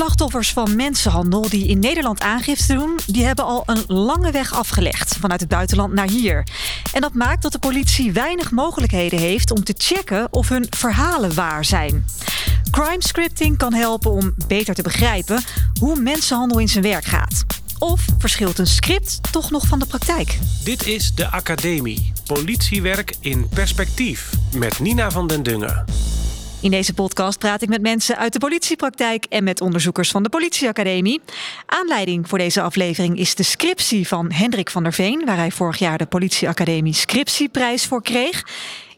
Slachtoffers 0.00 0.52
van 0.52 0.76
mensenhandel 0.76 1.48
die 1.48 1.66
in 1.66 1.78
Nederland 1.78 2.20
aangifte 2.20 2.74
doen, 2.74 2.98
die 3.06 3.24
hebben 3.24 3.44
al 3.44 3.62
een 3.66 3.84
lange 3.86 4.30
weg 4.30 4.52
afgelegd 4.52 5.16
vanuit 5.20 5.40
het 5.40 5.48
buitenland 5.48 5.92
naar 5.92 6.08
hier. 6.08 6.46
En 6.92 7.00
dat 7.00 7.14
maakt 7.14 7.42
dat 7.42 7.52
de 7.52 7.58
politie 7.58 8.12
weinig 8.12 8.50
mogelijkheden 8.50 9.18
heeft 9.18 9.50
om 9.50 9.64
te 9.64 9.74
checken 9.76 10.32
of 10.32 10.48
hun 10.48 10.66
verhalen 10.70 11.34
waar 11.34 11.64
zijn. 11.64 12.06
Crime 12.70 13.02
scripting 13.02 13.58
kan 13.58 13.72
helpen 13.72 14.10
om 14.10 14.34
beter 14.46 14.74
te 14.74 14.82
begrijpen 14.82 15.42
hoe 15.80 16.00
mensenhandel 16.00 16.58
in 16.58 16.68
zijn 16.68 16.84
werk 16.84 17.04
gaat. 17.04 17.44
Of 17.78 18.04
verschilt 18.18 18.58
een 18.58 18.66
script 18.66 19.32
toch 19.32 19.50
nog 19.50 19.66
van 19.66 19.78
de 19.78 19.86
praktijk? 19.86 20.38
Dit 20.64 20.86
is 20.86 21.14
de 21.14 21.30
Academie. 21.30 22.12
Politiewerk 22.26 23.14
in 23.20 23.48
perspectief. 23.48 24.30
Met 24.54 24.78
Nina 24.78 25.10
van 25.10 25.26
den 25.26 25.42
Dungen. 25.42 25.84
In 26.62 26.70
deze 26.70 26.94
podcast 26.94 27.38
praat 27.38 27.62
ik 27.62 27.68
met 27.68 27.82
mensen 27.82 28.16
uit 28.16 28.32
de 28.32 28.38
politiepraktijk 28.38 29.24
en 29.24 29.44
met 29.44 29.60
onderzoekers 29.60 30.10
van 30.10 30.22
de 30.22 30.28
Politieacademie. 30.28 31.20
Aanleiding 31.66 32.28
voor 32.28 32.38
deze 32.38 32.62
aflevering 32.62 33.18
is 33.18 33.34
de 33.34 33.42
scriptie 33.42 34.08
van 34.08 34.32
Hendrik 34.32 34.70
van 34.70 34.82
der 34.82 34.92
Veen, 34.92 35.24
waar 35.24 35.36
hij 35.36 35.50
vorig 35.50 35.78
jaar 35.78 35.98
de 35.98 36.06
Politieacademie 36.06 36.92
Scriptieprijs 36.92 37.86
voor 37.86 38.02
kreeg. 38.02 38.42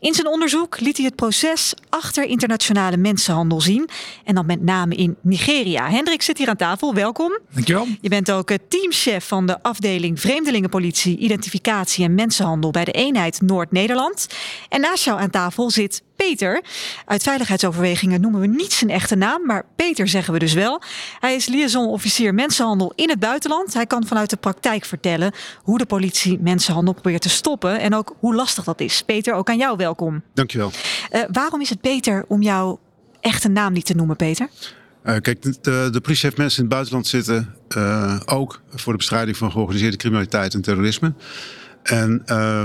In 0.00 0.14
zijn 0.14 0.26
onderzoek 0.26 0.80
liet 0.80 0.96
hij 0.96 1.06
het 1.06 1.16
proces 1.16 1.74
achter 1.88 2.24
internationale 2.24 2.96
mensenhandel 2.96 3.60
zien. 3.60 3.88
En 4.24 4.34
dan 4.34 4.46
met 4.46 4.62
name 4.62 4.94
in 4.94 5.16
Nigeria. 5.20 5.90
Hendrik 5.90 6.22
zit 6.22 6.38
hier 6.38 6.48
aan 6.48 6.56
tafel, 6.56 6.94
welkom. 6.94 7.38
Dankjewel. 7.54 7.86
Je 8.00 8.08
bent 8.08 8.30
ook 8.30 8.50
teamchef 8.68 9.26
van 9.26 9.46
de 9.46 9.62
afdeling 9.62 10.20
Vreemdelingenpolitie, 10.20 11.18
Identificatie 11.18 12.04
en 12.04 12.14
Mensenhandel 12.14 12.70
bij 12.70 12.84
de 12.84 12.92
eenheid 12.92 13.40
Noord-Nederland. 13.40 14.26
En 14.68 14.80
naast 14.80 15.04
jou 15.04 15.20
aan 15.20 15.30
tafel 15.30 15.70
zit 15.70 16.02
Peter. 16.28 16.62
Uit 17.04 17.22
veiligheidsoverwegingen 17.22 18.20
noemen 18.20 18.40
we 18.40 18.46
niet 18.46 18.72
zijn 18.72 18.90
echte 18.90 19.16
naam, 19.16 19.46
maar 19.46 19.64
Peter 19.76 20.08
zeggen 20.08 20.32
we 20.32 20.38
dus 20.38 20.52
wel. 20.52 20.82
Hij 21.20 21.34
is 21.34 21.46
liaison-officier 21.46 22.34
mensenhandel 22.34 22.92
in 22.96 23.08
het 23.08 23.18
buitenland. 23.18 23.74
Hij 23.74 23.86
kan 23.86 24.06
vanuit 24.06 24.30
de 24.30 24.36
praktijk 24.36 24.84
vertellen 24.84 25.32
hoe 25.62 25.78
de 25.78 25.86
politie 25.86 26.38
mensenhandel 26.40 26.94
probeert 26.94 27.22
te 27.22 27.28
stoppen 27.28 27.80
en 27.80 27.94
ook 27.94 28.14
hoe 28.18 28.34
lastig 28.34 28.64
dat 28.64 28.80
is. 28.80 29.02
Peter, 29.02 29.34
ook 29.34 29.48
aan 29.48 29.56
jou 29.56 29.76
welkom. 29.76 30.22
Dankjewel. 30.34 30.70
Uh, 31.12 31.22
waarom 31.32 31.60
is 31.60 31.70
het 31.70 31.80
beter 31.80 32.24
om 32.28 32.42
jouw 32.42 32.80
echte 33.20 33.48
naam 33.48 33.72
niet 33.72 33.86
te 33.86 33.94
noemen, 33.94 34.16
Peter? 34.16 34.48
Uh, 35.04 35.16
kijk, 35.16 35.42
de, 35.42 35.88
de, 35.92 36.00
politie 36.00 36.24
heeft 36.24 36.36
mensen 36.36 36.58
in 36.58 36.64
het 36.64 36.74
buitenland 36.74 37.06
zitten, 37.06 37.54
uh, 37.76 38.20
ook 38.24 38.60
voor 38.70 38.92
de 38.92 38.98
bestrijding 38.98 39.36
van 39.36 39.50
georganiseerde 39.50 39.96
criminaliteit 39.96 40.54
en 40.54 40.62
terrorisme. 40.62 41.14
En 41.82 42.22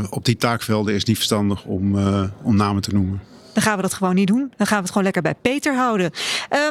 op 0.09 0.25
die 0.25 0.35
taakvelden 0.35 0.93
is 0.93 0.99
het 0.99 1.07
niet 1.07 1.17
verstandig 1.17 1.63
om, 1.63 1.97
om 2.43 2.55
namen 2.55 2.81
te 2.81 2.93
noemen 2.93 3.21
dan 3.57 3.65
gaan 3.65 3.75
we 3.75 3.81
dat 3.81 3.93
gewoon 3.93 4.15
niet 4.15 4.27
doen. 4.27 4.53
Dan 4.57 4.67
gaan 4.67 4.77
we 4.77 4.81
het 4.81 4.87
gewoon 4.87 5.03
lekker 5.03 5.21
bij 5.21 5.35
Peter 5.41 5.75
houden. 5.75 6.11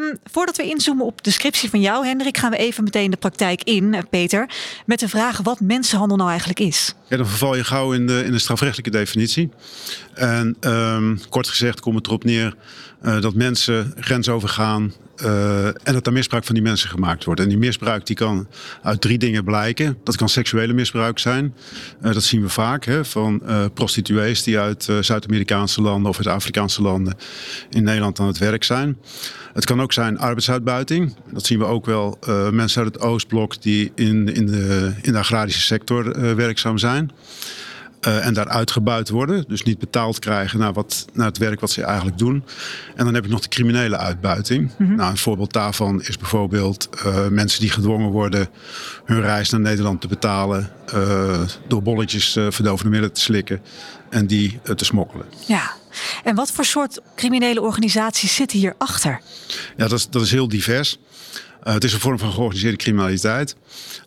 Um, 0.00 0.18
voordat 0.24 0.56
we 0.56 0.62
inzoomen 0.62 1.06
op 1.06 1.16
de 1.16 1.22
descriptie 1.22 1.70
van 1.70 1.80
jou, 1.80 2.06
Hendrik, 2.06 2.36
gaan 2.36 2.50
we 2.50 2.56
even 2.56 2.84
meteen 2.84 3.10
de 3.10 3.16
praktijk 3.16 3.62
in, 3.62 3.94
eh, 3.94 4.02
Peter. 4.10 4.48
Met 4.84 5.00
de 5.00 5.08
vraag 5.08 5.38
wat 5.38 5.60
mensenhandel 5.60 6.16
nou 6.16 6.28
eigenlijk 6.28 6.60
is. 6.60 6.94
Ja, 7.08 7.16
dan 7.16 7.26
verval 7.26 7.56
je 7.56 7.64
gauw 7.64 7.92
in 7.92 8.06
de, 8.06 8.22
in 8.24 8.32
de 8.32 8.38
strafrechtelijke 8.38 8.90
definitie. 8.90 9.50
En 10.14 10.56
um, 10.60 11.20
kort 11.28 11.48
gezegd 11.48 11.80
komt 11.80 11.96
het 11.96 12.06
erop 12.06 12.24
neer 12.24 12.54
uh, 13.02 13.20
dat 13.20 13.34
mensen 13.34 13.92
grensovergaan 13.96 14.92
uh, 15.24 15.66
en 15.66 15.92
dat 15.92 16.06
er 16.06 16.12
misbruik 16.12 16.44
van 16.44 16.54
die 16.54 16.64
mensen 16.64 16.88
gemaakt 16.88 17.24
wordt. 17.24 17.40
En 17.40 17.48
die 17.48 17.58
misbruik 17.58 18.06
die 18.06 18.16
kan 18.16 18.48
uit 18.82 19.00
drie 19.00 19.18
dingen 19.18 19.44
blijken. 19.44 19.98
Dat 20.04 20.16
kan 20.16 20.28
seksuele 20.28 20.72
misbruik 20.72 21.18
zijn. 21.18 21.54
Uh, 22.02 22.12
dat 22.12 22.22
zien 22.22 22.42
we 22.42 22.48
vaak 22.48 22.84
hè, 22.84 23.04
van 23.04 23.42
uh, 23.46 23.64
prostituees 23.74 24.42
die 24.42 24.58
uit 24.58 24.88
Zuid-Amerikaanse 25.00 25.82
landen 25.82 26.10
of 26.10 26.16
uit 26.16 26.26
Afrikaanse 26.26 26.82
landen 26.82 27.14
in 27.70 27.82
Nederland 27.82 28.20
aan 28.20 28.26
het 28.26 28.38
werk 28.38 28.64
zijn. 28.64 28.98
Het 29.52 29.64
kan 29.64 29.80
ook 29.82 29.92
zijn 29.92 30.18
arbeidsuitbuiting. 30.18 31.16
Dat 31.32 31.46
zien 31.46 31.58
we 31.58 31.64
ook 31.64 31.86
wel 31.86 32.18
mensen 32.50 32.82
uit 32.82 32.94
het 32.94 33.02
Oostblok 33.02 33.62
die 33.62 33.92
in, 33.94 34.34
in, 34.34 34.46
de, 34.46 34.92
in 35.02 35.12
de 35.12 35.18
agrarische 35.18 35.60
sector 35.60 36.34
werkzaam 36.36 36.78
zijn. 36.78 37.10
Uh, 38.06 38.26
en 38.26 38.34
daar 38.34 38.48
uitgebuit 38.48 39.08
worden. 39.08 39.44
Dus 39.48 39.62
niet 39.62 39.78
betaald 39.78 40.18
krijgen 40.18 40.58
naar, 40.58 40.72
wat, 40.72 41.06
naar 41.12 41.26
het 41.26 41.38
werk 41.38 41.60
wat 41.60 41.70
ze 41.70 41.82
eigenlijk 41.82 42.18
doen. 42.18 42.44
En 42.96 43.04
dan 43.04 43.14
heb 43.14 43.24
je 43.24 43.30
nog 43.30 43.40
de 43.40 43.48
criminele 43.48 43.96
uitbuiting. 43.96 44.70
Mm 44.76 44.86
-hmm. 44.86 44.96
nou, 44.96 45.10
een 45.10 45.16
voorbeeld 45.16 45.52
daarvan 45.52 46.02
is 46.02 46.18
bijvoorbeeld 46.18 46.88
uh, 47.06 47.28
mensen 47.28 47.60
die 47.60 47.70
gedwongen 47.70 48.10
worden 48.10 48.48
hun 49.04 49.20
reis 49.20 49.50
naar 49.50 49.60
Nederland 49.60 50.00
te 50.00 50.08
betalen. 50.08 50.70
Uh, 50.94 51.40
door 51.68 51.82
bolletjes 51.82 52.32
verdovende 52.32 52.90
middelen 52.90 53.12
te 53.12 53.20
slikken 53.20 53.60
en 54.10 54.26
die 54.26 54.60
te 54.76 54.84
smokkelen. 54.84 55.26
Ja. 55.46 55.72
En 56.24 56.34
wat 56.34 56.52
voor 56.52 56.64
soort 56.64 57.00
criminele 57.16 57.60
organisaties 57.60 58.34
zitten 58.34 58.58
hierachter? 58.58 59.20
Ja, 59.76 59.88
dat 59.88 59.98
is, 59.98 60.08
dat 60.10 60.22
is 60.22 60.30
heel 60.30 60.48
divers. 60.48 60.98
Uh, 61.66 61.72
het 61.72 61.84
is 61.84 61.92
een 61.92 62.00
vorm 62.00 62.18
van 62.18 62.32
georganiseerde 62.32 62.76
criminaliteit. 62.76 63.56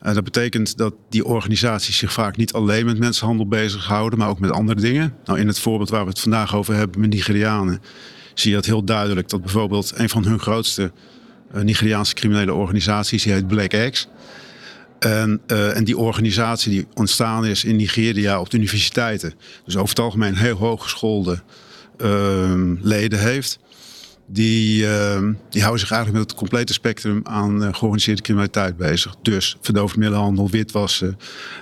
Uh, 0.05 0.13
dat 0.13 0.23
betekent 0.23 0.77
dat 0.77 0.93
die 1.09 1.25
organisaties 1.25 1.97
zich 1.97 2.13
vaak 2.13 2.37
niet 2.37 2.53
alleen 2.53 2.85
met 2.85 2.99
mensenhandel 2.99 3.47
bezighouden, 3.47 4.19
maar 4.19 4.29
ook 4.29 4.39
met 4.39 4.51
andere 4.51 4.81
dingen. 4.81 5.15
Nou, 5.25 5.39
in 5.39 5.47
het 5.47 5.59
voorbeeld 5.59 5.89
waar 5.89 6.03
we 6.03 6.09
het 6.09 6.19
vandaag 6.19 6.55
over 6.55 6.75
hebben 6.75 6.99
met 6.99 7.09
Nigerianen, 7.09 7.81
zie 8.33 8.49
je 8.49 8.55
dat 8.55 8.65
heel 8.65 8.83
duidelijk. 8.83 9.29
Dat 9.29 9.41
bijvoorbeeld 9.41 9.93
een 9.95 10.09
van 10.09 10.25
hun 10.25 10.39
grootste 10.39 10.91
uh, 11.55 11.61
Nigeriaanse 11.61 12.13
criminele 12.13 12.53
organisaties, 12.53 13.23
die 13.23 13.33
heet 13.33 13.47
Black 13.47 13.91
X. 13.91 14.07
En, 14.99 15.41
en, 15.47 15.83
die 15.83 15.97
organisatie 15.97 16.71
die 16.71 16.87
ontstaan 16.93 17.45
is 17.45 17.63
in 17.63 17.75
Nigeria 17.75 18.39
op 18.39 18.49
de 18.49 18.57
universiteiten, 18.57 19.33
dus 19.65 19.75
over 19.75 19.89
het 19.89 19.99
algemeen 19.99 20.35
heel 20.35 20.57
hooggeschoolde 20.57 21.41
ehm, 21.97 22.75
leden 22.81 23.19
heeft 23.19 23.59
die, 24.31 24.83
uh, 24.83 25.21
die 25.49 25.61
houden 25.61 25.79
zich 25.79 25.91
eigenlijk 25.91 26.11
met 26.11 26.29
het 26.29 26.39
complete 26.39 26.73
spectrum 26.73 27.19
aan 27.23 27.63
uh, 27.63 27.67
georganiseerde 27.71 28.21
criminaliteit 28.21 28.77
bezig. 28.77 29.15
Dus 29.21 29.57
verdovend 29.61 29.99
middelhandel, 29.99 30.49
witwassen 30.49 31.17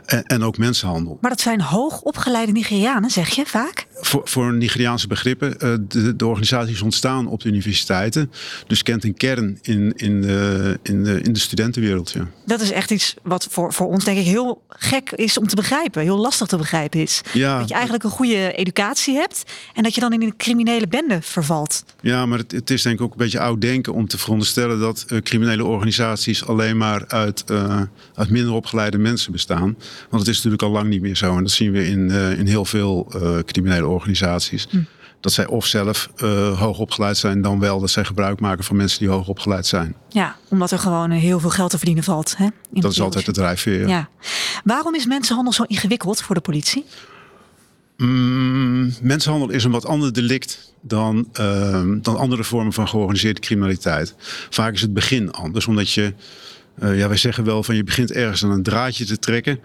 en, 0.06 0.24
en, 0.24 0.44
ook 0.44 0.58
mensenhandel. 0.58 1.18
Maar 1.22 1.32
dat 1.32 1.40
zijn 1.42 1.62
hoogopgeleide 1.62 2.52
Nigerianen, 2.52 3.10
zeg 3.10 3.30
je 3.30 3.46
vaak? 3.46 3.87
Voor, 4.02 4.22
voor 4.24 4.54
Nigeriaanse 4.54 5.08
begrippen, 5.08 5.50
uh, 5.50 5.74
de, 5.88 6.16
de 6.16 6.26
organisaties 6.26 6.82
ontstaan 6.82 7.28
op 7.28 7.42
de 7.42 7.50
universiteiten. 7.50 8.32
Dus 8.68 8.84
kent 8.84 9.04
een 9.04 9.14
kern 9.14 9.60
in, 9.62 9.94
in, 9.96 10.22
de, 10.22 10.80
in, 10.84 11.04
de, 11.04 11.22
in 11.22 11.34
de 11.34 11.40
studentenwereld. 11.40 12.12
Ja. 12.12 12.28
Dat 12.46 12.62
is 12.62 12.72
echt 12.72 12.92
iets 12.92 13.16
wat 13.24 13.48
voor, 13.50 13.74
voor 13.74 13.88
ons 13.88 14.04
denk 14.04 14.18
ik 14.18 14.26
heel 14.26 14.62
gek 14.70 15.12
is 15.12 15.38
om 15.38 15.48
te 15.48 15.56
begrijpen. 15.56 16.02
Heel 16.02 16.18
lastig 16.18 16.48
te 16.48 16.58
begrijpen 16.58 17.02
is. 17.02 17.22
Ja, 17.34 17.60
dat 17.60 17.68
je 17.68 17.74
eigenlijk 17.74 18.04
een 18.04 18.10
goede 18.10 18.52
educatie 18.52 19.16
hebt 19.16 19.44
en 19.74 19.84
dat 19.84 19.96
je 19.96 20.02
dan 20.02 20.14
in 20.14 20.22
een 20.22 20.38
criminele 20.38 20.88
bende 20.88 21.22
vervalt. 21.22 21.84
Ja, 22.02 22.26
maar 22.26 22.38
het, 22.38 22.52
het 22.52 22.70
is 22.70 22.82
denk 22.82 22.96
ik 22.96 23.02
ook 23.02 23.12
een 23.12 23.18
beetje 23.18 23.40
oud 23.40 23.62
denken 23.62 23.94
om 23.94 24.08
te 24.08 24.18
veronderstellen 24.18 24.80
dat 24.80 25.06
uh, 25.08 25.22
criminele 25.22 25.66
organisaties 25.66 26.46
alleen 26.46 26.78
maar 26.78 27.08
uit, 27.08 27.44
uh, 27.52 27.82
uit 28.14 28.30
minder 28.30 28.54
opgeleide 28.54 28.98
mensen 28.98 29.32
bestaan. 29.32 29.78
Want 30.10 30.22
het 30.22 30.28
is 30.28 30.36
natuurlijk 30.36 30.64
al 30.64 30.70
lang 30.70 30.90
niet 30.90 31.02
meer 31.02 31.16
zo. 31.16 31.38
En 31.38 31.44
dat 31.44 31.52
zien 31.52 31.72
we 31.72 31.88
in, 31.88 32.10
uh, 32.10 32.40
in 32.40 32.48
heel 32.48 32.66
veel 32.66 33.12
criminele 33.46 33.87
organisaties. 33.88 34.68
Hm. 34.70 34.78
Dat 35.20 35.32
zij 35.32 35.48
of 35.48 35.66
zelf 35.66 36.10
hoog 36.58 36.80
opgeleid 36.80 37.18
zijn, 37.18 37.42
dan 37.42 37.60
wel 37.60 37.80
dat 37.80 37.90
zij 37.90 38.06
gebruik 38.06 38.40
maken 38.40 38.64
van 38.64 38.76
mensen 38.76 39.00
die 39.00 39.10
hoog 39.10 39.28
opgeleid 39.28 39.66
zijn. 39.66 39.96
Ja, 40.10 40.36
omdat 40.50 40.72
er 40.72 40.80
gewoon 40.80 41.12
heel 41.12 41.40
veel 41.40 41.50
geld 41.50 41.70
te 41.70 41.78
verdienen 41.78 42.04
valt. 42.04 42.38
Hè, 42.38 42.48
dat 42.72 42.92
is 42.92 43.02
altijd 43.02 43.26
de 43.26 43.32
drijfveer. 43.32 43.80
Ja. 43.80 43.88
ja. 43.88 44.10
Waarom 44.64 44.96
is 44.96 45.06
mensenhandel 45.06 45.54
zo 45.54 45.64
ingewikkeld 45.64 46.22
voor 46.22 46.36
de 46.36 46.42
politie? 46.42 46.86
Mm, 47.98 48.94
mensenhandel 49.02 49.50
is 49.50 49.64
een 49.64 49.72
wat 49.72 49.86
ander 49.86 50.14
delict 50.14 50.74
dan, 50.82 51.30
uh, 51.40 51.84
dan 52.02 52.18
andere 52.18 52.44
vormen 52.44 52.74
van 52.74 52.88
georganiseerde 52.88 53.40
criminaliteit. 53.40 54.16
Vaak 54.50 54.74
is 54.74 54.82
het 54.82 54.94
begin 54.94 55.32
anders, 55.32 55.68
omdat 55.68 55.92
je, 55.92 56.14
uh, 56.84 56.98
ja, 56.98 57.08
wij 57.08 57.18
zeggen 57.18 57.44
wel 57.44 57.64
van 57.64 57.76
je 57.76 57.84
begint 57.84 58.12
ergens 58.12 58.44
aan 58.44 58.52
een 58.52 58.64
draadje 58.64 59.06
te 59.06 59.18
trekken 59.18 59.60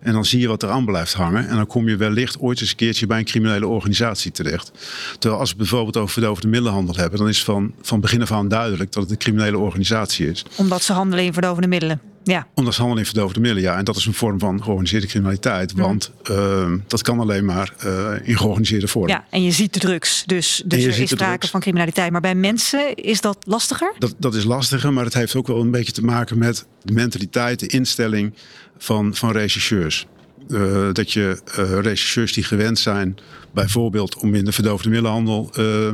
en 0.00 0.12
dan 0.12 0.24
zie 0.24 0.40
je 0.40 0.48
wat 0.48 0.62
er 0.62 0.70
aan 0.70 0.84
blijft 0.84 1.12
hangen. 1.12 1.48
En 1.48 1.56
dan 1.56 1.66
kom 1.66 1.88
je 1.88 1.96
wellicht 1.96 2.38
ooit 2.38 2.60
eens 2.60 2.70
een 2.70 2.76
keertje 2.76 3.06
bij 3.06 3.18
een 3.18 3.24
criminele 3.24 3.66
organisatie 3.66 4.30
terecht. 4.30 4.72
Terwijl 5.18 5.40
als 5.40 5.50
we 5.50 5.56
bijvoorbeeld 5.56 5.96
over 5.96 6.12
verdovende 6.12 6.48
middelenhandel 6.48 6.94
hebben, 6.94 7.18
dan 7.18 7.28
is 7.28 7.44
van, 7.44 7.72
van 7.82 8.00
begin 8.00 8.22
af 8.22 8.32
aan 8.32 8.48
duidelijk 8.48 8.92
dat 8.92 9.02
het 9.02 9.12
een 9.12 9.18
criminele 9.18 9.58
organisatie 9.58 10.30
is. 10.30 10.44
Omdat 10.56 10.82
ze 10.82 10.92
handelen 10.92 11.24
in 11.24 11.32
verdovende 11.32 11.68
middelen. 11.68 12.00
Ja. 12.28 12.46
Omdat 12.54 12.74
ze 12.74 12.80
handelen 12.80 13.04
in 13.04 13.10
verdovende 13.10 13.40
middelen, 13.40 13.70
ja. 13.70 13.78
En 13.78 13.84
dat 13.84 13.96
is 13.96 14.06
een 14.06 14.14
vorm 14.14 14.38
van 14.38 14.62
georganiseerde 14.62 15.06
criminaliteit. 15.06 15.74
Mm. 15.74 15.82
Want 15.82 16.12
uh, 16.30 16.72
dat 16.86 17.02
kan 17.02 17.20
alleen 17.20 17.44
maar 17.44 17.74
uh, 17.84 18.10
in 18.22 18.36
georganiseerde 18.36 18.88
vorm. 18.88 19.08
Ja, 19.08 19.24
en 19.30 19.42
je 19.42 19.50
ziet 19.50 19.74
de 19.74 19.80
drugs. 19.80 20.22
Dus, 20.26 20.62
dus 20.66 20.84
er 20.84 21.00
is 21.00 21.10
sprake 21.10 21.48
van 21.48 21.60
criminaliteit. 21.60 22.10
Maar 22.10 22.20
bij 22.20 22.34
mensen 22.34 22.94
is 22.94 23.20
dat 23.20 23.38
lastiger? 23.46 23.94
Dat, 23.98 24.14
dat 24.18 24.34
is 24.34 24.44
lastiger, 24.44 24.92
maar 24.92 25.04
het 25.04 25.14
heeft 25.14 25.34
ook 25.34 25.46
wel 25.46 25.60
een 25.60 25.70
beetje 25.70 25.92
te 25.92 26.04
maken 26.04 26.38
met 26.38 26.66
de 26.82 26.92
mentaliteit, 26.92 27.60
de 27.60 27.66
instelling 27.66 28.34
van, 28.78 29.14
van 29.14 29.32
rechercheurs. 29.32 30.06
Uh, 30.48 30.88
dat 30.92 31.12
je 31.12 31.40
uh, 31.58 31.80
rechercheurs 31.80 32.32
die 32.32 32.44
gewend 32.44 32.78
zijn, 32.78 33.16
bijvoorbeeld 33.52 34.16
om 34.16 34.34
in 34.34 34.44
de 34.44 34.52
verdovende 34.52 34.88
middelenhandel 34.90 35.50
uh, 35.58 35.90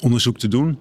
onderzoek 0.00 0.38
te 0.38 0.48
doen, 0.48 0.78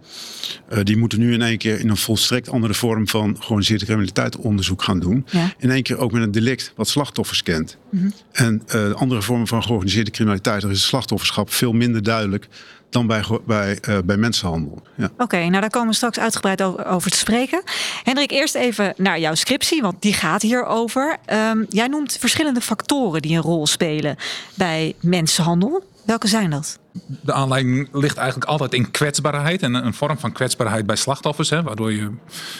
die 0.84 0.98
moeten 0.98 1.19
nu 1.19 1.34
in 1.34 1.42
één 1.42 1.57
keer 1.57 1.80
in 1.80 1.90
een 1.90 1.98
volstrekt 1.98 2.50
andere 2.50 2.74
vorm 2.74 3.07
van 3.07 3.36
georganiseerde 3.36 3.86
criminaliteit 3.86 4.38
onderzoek 4.38 4.84
gaan 4.84 5.00
doen. 5.00 5.25
Ja. 5.31 5.54
In 5.60 5.72
één 5.72 5.84
keer 5.84 5.98
ook 5.98 6.12
met 6.12 6.22
een 6.22 6.31
delict 6.31 6.74
wat 6.75 6.88
slachtoffers 6.88 7.44
kent. 7.44 7.78
Mm 7.92 8.00
-hmm. 8.00 8.13
En 8.31 8.62
andere 8.96 9.22
vormen 9.22 9.48
van 9.48 9.63
georganiseerde 9.63 10.12
criminaliteit, 10.12 10.62
daar 10.62 10.72
is 10.72 10.78
het 10.78 10.88
slachtofferschap 10.88 11.52
veel 11.52 11.74
minder 11.74 12.04
duidelijk 12.04 12.48
dan 12.89 13.07
bij, 13.07 13.23
bij, 13.45 13.79
uh, 13.89 13.97
bij 14.05 14.17
mensenhandel. 14.17 14.81
Ja. 14.95 15.09
Oké, 15.17 15.37
nou 15.37 15.61
daar 15.61 15.69
komen 15.69 15.89
we 15.89 15.95
straks 15.95 16.19
uitgebreid 16.19 16.61
over, 16.61 16.85
over, 16.85 17.11
te 17.11 17.17
spreken. 17.17 17.61
Hendrik, 18.03 18.31
eerst 18.31 18.55
even 18.55 18.93
naar 18.97 19.19
jouw 19.19 19.35
scriptie, 19.35 19.81
want 19.81 20.01
die 20.01 20.13
gaat 20.13 20.41
hierover. 20.41 21.17
Um, 21.33 21.65
jij 21.69 21.87
noemt 21.87 22.17
verschillende 22.19 22.61
factoren 22.61 23.21
die 23.21 23.35
een 23.35 23.41
rol 23.41 23.67
spelen 23.67 24.15
bij 24.53 24.95
mensenhandel. 24.99 25.83
Welke 26.05 26.27
zijn 26.27 26.49
dat? 26.49 26.79
De 27.21 27.33
aanleiding 27.33 27.89
ligt 27.91 28.17
eigenlijk 28.17 28.49
altijd 28.49 28.73
in 28.73 28.91
kwetsbaarheid 28.91 29.61
en 29.61 29.73
een 29.73 29.93
vorm 29.93 30.17
van 30.17 30.31
kwetsbaarheid 30.31 30.85
bij 30.85 30.95
slachtoffers, 30.95 31.49
hè, 31.49 31.63
waardoor 31.63 31.93
je 31.93 32.11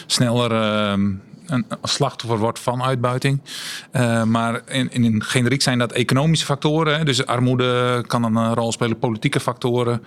sneller 0.06 0.52
uh, 0.52 1.08
een 1.46 1.66
slachtoffer 1.82 2.38
wordt 2.38 2.58
van 2.58 2.82
uitbuiting. 2.82 3.40
Uh, 3.92 4.22
maar 4.22 4.60
in, 4.66 4.90
in 4.90 5.22
generiek 5.22 5.62
zijn 5.62 5.78
dat 5.78 5.92
economische 5.92 6.46
factoren. 6.46 7.04
Dus 7.04 7.26
armoede 7.26 8.04
kan 8.06 8.36
een 8.36 8.54
rol 8.54 8.72
spelen, 8.72 8.98
politieke 8.98 9.40
factoren, 9.40 10.02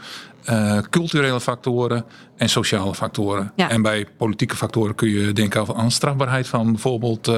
uh, 0.49 0.77
culturele 0.89 1.39
factoren 1.39 2.05
en 2.37 2.49
sociale 2.49 2.95
factoren. 2.95 3.51
Ja. 3.55 3.69
En 3.69 3.81
bij 3.81 4.05
politieke 4.17 4.55
factoren 4.55 4.95
kun 4.95 5.09
je 5.09 5.33
denken 5.33 5.75
aan 5.75 5.91
strafbaarheid 5.91 6.47
van 6.47 6.71
bijvoorbeeld 6.71 7.27
uh, 7.27 7.35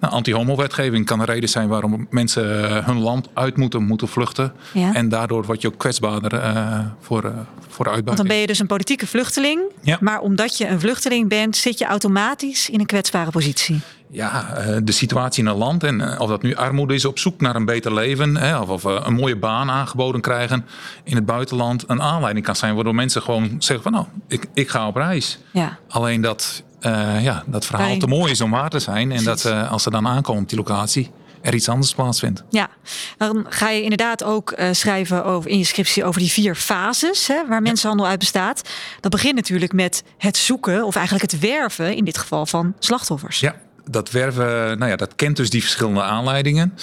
nou, 0.00 0.12
anti-homo-wetgeving 0.12 1.06
kan 1.06 1.20
een 1.20 1.26
reden 1.26 1.48
zijn 1.48 1.68
waarom 1.68 2.06
mensen 2.10 2.44
hun 2.84 2.98
land 2.98 3.28
uit 3.34 3.56
moeten, 3.56 3.82
moeten 3.82 4.08
vluchten. 4.08 4.52
Ja. 4.72 4.94
En 4.94 5.08
daardoor 5.08 5.44
word 5.44 5.62
je 5.62 5.68
ook 5.68 5.78
kwetsbaarder 5.78 6.34
uh, 6.34 6.78
voor, 7.00 7.24
uh, 7.24 7.30
voor 7.68 7.86
uitbuiting. 7.86 8.04
Want 8.04 8.16
dan 8.16 8.26
ben 8.26 8.36
je 8.36 8.46
dus 8.46 8.58
een 8.58 8.66
politieke 8.66 9.06
vluchteling. 9.06 9.60
Ja. 9.82 9.98
Maar 10.00 10.20
omdat 10.20 10.58
je 10.58 10.66
een 10.66 10.80
vluchteling 10.80 11.28
bent, 11.28 11.56
zit 11.56 11.78
je 11.78 11.84
automatisch 11.84 12.70
in 12.70 12.80
een 12.80 12.86
kwetsbare 12.98 13.30
positie 13.30 13.80
ja, 14.10 14.54
eh, 14.54 14.76
de 14.82 14.92
situatie 14.92 15.42
in 15.42 15.48
een 15.48 15.56
land. 15.56 15.84
En 15.84 16.00
eh, 16.00 16.20
of 16.20 16.28
dat 16.28 16.42
nu 16.42 16.54
armoede 16.54 16.94
is 16.94 17.04
op 17.04 17.18
zoek 17.18 17.40
naar 17.40 17.56
een 17.56 17.64
beter 17.64 17.94
leven. 17.94 18.60
Of, 18.60 18.68
of 18.68 18.84
eh, 18.84 19.02
een 19.04 19.14
mooie 19.14 19.36
baan 19.36 19.70
aangeboden 19.70 20.20
krijgen 20.20 20.66
in 21.04 21.14
het 21.14 21.26
buitenland. 21.26 21.84
Een 21.86 22.02
aanleiding 22.02 22.44
kan 22.44 22.56
zijn 22.56 22.74
waardoor 22.74 22.94
mensen 22.94 23.22
gewoon 23.22 23.56
zeggen 23.58 23.82
van 23.82 23.92
nou, 23.92 24.06
ik, 24.28 24.46
ik 24.54 24.68
ga 24.68 24.86
op 24.86 24.96
reis. 24.96 25.38
Ja. 25.50 25.78
Alleen 25.88 26.20
dat, 26.20 26.62
uh, 26.80 27.22
ja, 27.22 27.42
dat 27.46 27.66
verhaal 27.66 27.96
te 27.96 28.06
mooi 28.06 28.30
is 28.30 28.40
om 28.40 28.50
waar 28.50 28.70
te 28.70 28.78
zijn. 28.78 29.12
En 29.12 29.24
dat 29.24 29.44
uh, 29.44 29.70
als 29.70 29.82
ze 29.82 29.90
dan 29.90 30.06
aankomen 30.06 30.42
op 30.42 30.48
die 30.48 30.58
locatie 30.58 31.10
er 31.42 31.54
iets 31.54 31.68
anders 31.68 31.94
plaatsvindt. 31.94 32.42
Ja, 32.50 32.68
dan 33.16 33.46
ga 33.48 33.70
je 33.70 33.82
inderdaad 33.82 34.24
ook 34.24 34.54
uh, 34.58 34.68
schrijven 34.72 35.24
over, 35.24 35.50
in 35.50 35.58
je 35.58 35.64
scriptie 35.64 36.04
over 36.04 36.20
die 36.20 36.30
vier 36.30 36.54
fases 36.54 37.26
hè, 37.26 37.46
waar 37.46 37.62
mensenhandel 37.62 38.06
uit 38.06 38.18
bestaat. 38.18 38.68
Dat 39.00 39.10
begint 39.10 39.34
natuurlijk 39.34 39.72
met 39.72 40.02
het 40.18 40.36
zoeken 40.36 40.84
of 40.84 40.94
eigenlijk 40.94 41.30
het 41.30 41.40
werven, 41.40 41.96
in 41.96 42.04
dit 42.04 42.18
geval 42.18 42.46
van 42.46 42.74
slachtoffers. 42.78 43.40
Ja, 43.40 43.56
dat 43.84 44.10
werven, 44.10 44.78
nou 44.78 44.90
ja, 44.90 44.96
dat 44.96 45.14
kent 45.14 45.36
dus 45.36 45.50
die 45.50 45.62
verschillende 45.62 46.02
aanleidingen. 46.02 46.74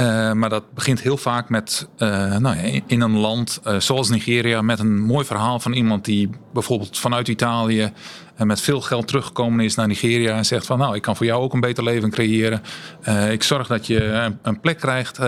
Uh, 0.00 0.32
maar 0.32 0.48
dat 0.48 0.72
begint 0.74 1.00
heel 1.00 1.16
vaak 1.16 1.48
met, 1.48 1.88
uh, 1.98 2.36
nou 2.36 2.82
in 2.86 3.00
een 3.00 3.16
land 3.16 3.60
uh, 3.66 3.80
zoals 3.80 4.08
Nigeria, 4.08 4.62
met 4.62 4.78
een 4.78 4.98
mooi 4.98 5.24
verhaal 5.24 5.60
van 5.60 5.72
iemand 5.72 6.04
die 6.04 6.30
bijvoorbeeld 6.52 6.98
vanuit 6.98 7.28
Italië 7.28 7.92
met 8.36 8.60
veel 8.60 8.80
geld 8.80 9.06
teruggekomen 9.06 9.64
is 9.64 9.74
naar 9.74 9.86
Nigeria 9.86 10.36
en 10.36 10.44
zegt 10.44 10.66
van, 10.66 10.78
nou, 10.78 10.94
ik 10.94 11.02
kan 11.02 11.16
voor 11.16 11.26
jou 11.26 11.42
ook 11.42 11.52
een 11.52 11.60
beter 11.60 11.84
leven 11.84 12.10
creëren. 12.10 12.62
ik 13.30 13.42
zorg 13.42 13.66
dat 13.66 13.86
je 13.86 14.30
een, 14.42 14.60
plek 14.60 14.78
krijgt 14.78 15.18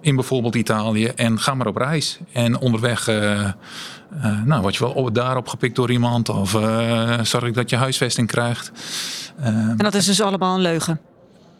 in 0.00 0.14
bijvoorbeeld 0.14 0.54
Italië 0.54 1.06
en 1.06 1.40
ga 1.40 1.54
maar 1.54 1.66
op 1.66 1.76
reis. 1.76 2.18
En 2.32 2.58
onderweg 2.58 3.06
nou, 4.44 4.60
word 4.60 4.76
je 4.76 4.92
wel 4.94 5.12
daarop 5.12 5.48
gepikt 5.48 5.76
door 5.76 5.90
iemand 5.90 6.28
of 6.28 6.50
zorg 7.22 7.44
ik 7.44 7.54
dat 7.54 7.70
je 7.70 7.76
huisvesting 7.76 8.28
krijgt. 8.28 8.72
En 9.36 9.76
dat 9.76 9.94
is 9.94 10.06
dus 10.06 10.20
allemaal 10.20 10.54
een 10.54 10.60
leugen? 10.60 11.00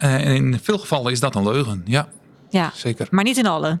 In 0.03 0.59
veel 0.63 0.77
gevallen 0.77 1.11
is 1.11 1.19
dat 1.19 1.35
een 1.35 1.43
leugen, 1.43 1.81
ja. 1.85 2.07
Ja, 2.49 2.71
zeker. 2.75 3.07
Maar 3.11 3.23
niet 3.23 3.37
in 3.37 3.45
alle? 3.45 3.79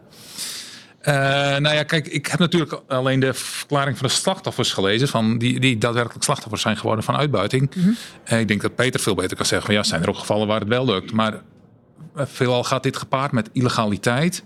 nou 1.59 1.75
ja, 1.75 1.83
kijk, 1.83 2.07
ik 2.07 2.27
heb 2.27 2.39
natuurlijk 2.39 2.81
alleen 2.87 3.19
de 3.19 3.33
verklaring 3.33 3.97
van 3.97 4.07
de 4.07 4.13
slachtoffers 4.13 4.73
gelezen. 4.73 5.07
Van 5.07 5.37
die, 5.37 5.59
die 5.59 5.77
daadwerkelijk 5.77 6.23
slachtoffers 6.23 6.61
zijn 6.61 6.77
geworden 6.77 7.03
van 7.03 7.15
uitbuiting. 7.15 7.75
Mm 7.75 7.83
-hmm. 7.83 8.39
ik 8.39 8.47
denk 8.47 8.61
dat 8.61 8.75
Peter 8.75 8.99
veel 8.99 9.15
beter 9.15 9.37
kan 9.37 9.45
zeggen 9.45 9.65
van 9.65 9.75
ja, 9.75 9.83
zijn 9.83 10.01
er 10.01 10.09
ook 10.09 10.17
gevallen 10.17 10.47
waar 10.47 10.59
het 10.59 10.69
wel 10.69 10.85
lukt. 10.85 11.11
Maar 11.11 11.41
veelal 12.15 12.63
gaat 12.63 12.83
dit 12.83 12.97
gepaard 12.97 13.31
met 13.31 13.49
illegaliteit. 13.51 14.43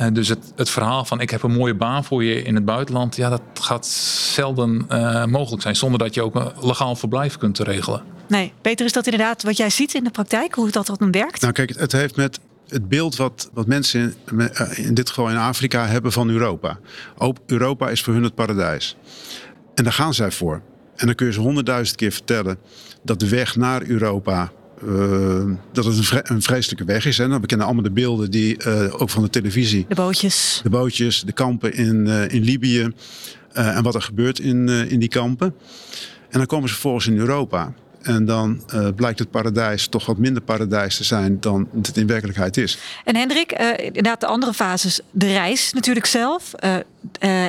Uh, 0.00 0.06
dus 0.12 0.28
het, 0.28 0.52
het, 0.56 0.70
verhaal 0.70 1.04
van 1.04 1.20
ik 1.20 1.30
heb 1.30 1.42
een 1.42 1.52
mooie 1.52 1.74
baan 1.74 2.04
voor 2.04 2.24
je 2.24 2.42
in 2.42 2.54
het 2.54 2.64
buitenland, 2.64 3.16
ja, 3.16 3.28
dat 3.28 3.42
gaat 3.60 3.86
zelden 3.86 4.86
uh, 4.90 5.24
mogelijk 5.24 5.62
zijn 5.62 5.76
zonder 5.76 5.98
dat 5.98 6.14
je 6.14 6.22
ook 6.22 6.34
een 6.34 6.52
legaal 6.60 6.96
verblijf 6.96 7.36
kunt 7.36 7.58
regelen. 7.58 8.02
Nee, 8.32 8.52
Peter, 8.60 8.86
is 8.86 8.92
dat 8.92 9.04
inderdaad 9.06 9.42
wat 9.42 9.56
jij 9.56 9.70
ziet 9.70 9.94
in 9.94 10.04
de 10.04 10.10
praktijk, 10.10 10.54
hoe 10.54 10.70
dat 10.70 10.86
dan 10.86 11.10
werkt? 11.10 11.40
Nou, 11.40 11.52
kijk, 11.52 11.78
het 11.78 11.92
heeft 11.92 12.16
met 12.16 12.40
het 12.68 12.88
beeld 12.88 13.16
wat, 13.16 13.50
wat 13.52 13.66
mensen 13.66 14.14
in, 14.30 14.40
eh, 14.40 14.78
in 14.78 14.94
dit 14.94 15.08
geval 15.08 15.30
in 15.30 15.36
Afrika 15.36 15.86
hebben 15.86 16.12
van 16.12 16.28
Europa. 16.28 16.78
Europa 17.46 17.88
is 17.88 18.02
voor 18.02 18.14
hun 18.14 18.22
het 18.22 18.34
paradijs. 18.34 18.96
En 19.74 19.84
daar 19.84 19.92
gaan 19.92 20.14
zij 20.14 20.30
voor. 20.30 20.62
En 20.96 21.06
dan 21.06 21.14
kun 21.14 21.26
je 21.26 21.32
ze 21.32 21.40
honderdduizend 21.40 21.96
keer 21.96 22.12
vertellen 22.12 22.58
dat 23.02 23.20
de 23.20 23.28
weg 23.28 23.56
naar 23.56 23.82
Europa 23.82 24.52
uh, 24.84 25.50
dat 25.72 25.84
het 25.84 25.96
een, 25.96 26.04
vre 26.04 26.20
een, 26.24 26.42
vreselijke 26.42 26.84
weg 26.84 27.06
is. 27.06 27.18
Hè. 27.18 27.28
Nou, 27.28 27.40
we 27.40 27.46
kennen 27.46 27.66
allemaal 27.66 27.84
de 27.84 27.90
beelden 27.90 28.30
die 28.30 28.64
uh, 28.66 29.00
ook 29.00 29.10
van 29.10 29.22
de 29.22 29.30
televisie. 29.30 29.84
De 29.88 29.94
bootjes. 29.94 30.60
De 30.62 30.70
bootjes, 30.70 31.20
de 31.20 31.32
kampen 31.32 31.74
in, 31.74 32.06
uh, 32.06 32.28
in 32.28 32.42
Libië. 32.42 32.92
en 33.52 33.82
wat 33.82 33.94
er 33.94 34.02
gebeurt 34.02 34.38
in, 34.38 34.68
in 34.68 34.98
die 34.98 35.08
kampen. 35.08 35.54
En 36.30 36.38
dan 36.38 36.46
komen 36.46 36.68
ze 36.68 36.74
vervolgens 36.74 37.06
in 37.06 37.18
Europa. 37.18 37.74
En 38.02 38.24
dan 38.24 38.64
blijkt 38.96 39.18
het 39.18 39.30
paradijs 39.30 39.86
toch 39.86 40.06
wat 40.06 40.18
minder 40.18 40.42
paradijs 40.42 40.96
te 40.96 41.04
zijn 41.04 41.40
dan 41.40 41.68
het 41.82 41.96
in 41.96 42.06
werkelijkheid 42.06 42.56
is. 42.56 42.78
En 43.04 43.16
Hendrik, 43.16 43.52
inderdaad 43.76 44.20
de 44.20 44.26
andere 44.26 44.52
fases, 44.52 45.00
de 45.10 45.26
reis 45.26 45.72
natuurlijk 45.72 46.06
zelf. 46.06 46.52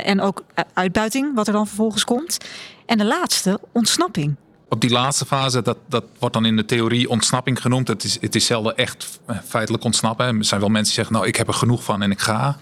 en 0.04 0.22
ook 0.22 0.44
uitbuiting, 0.74 1.36
wat 1.36 1.48
er 1.48 1.54
dan 1.54 1.68
vervolgens 1.68 2.04
komt. 2.04 2.38
En 2.86 2.98
de 2.98 3.06
laatste, 3.06 3.60
ontsnapping 3.72 4.36
op 4.74 4.82
die 4.82 4.90
laatste 4.90 5.26
fase, 5.26 5.62
dat, 5.62 5.78
dat 5.88 6.04
wordt 6.20 6.34
dan 6.34 6.46
in 6.46 6.56
de 6.56 6.66
theorie 6.66 7.10
ontsnapping 7.10 7.62
genoemd. 7.62 7.88
Het 7.88 8.04
is, 8.04 8.18
het 8.22 8.36
is 8.36 8.46
zelden 8.46 8.78
echt 8.78 9.20
eh, 9.26 9.38
feitelijk 9.46 9.84
ontsnappen. 9.84 10.26
Er 10.26 10.46
zijn 10.46 10.60
wel 10.60 10.70
mensen 10.70 10.94
die 10.94 11.04
zeggen, 11.04 11.14
nou 11.14 11.28
ik 11.28 11.36
heb 11.36 11.48
er 11.48 11.54
genoeg 11.54 11.84
van 11.84 12.02
en 12.02 12.12
ik 12.12 12.20
ga. 12.20 12.58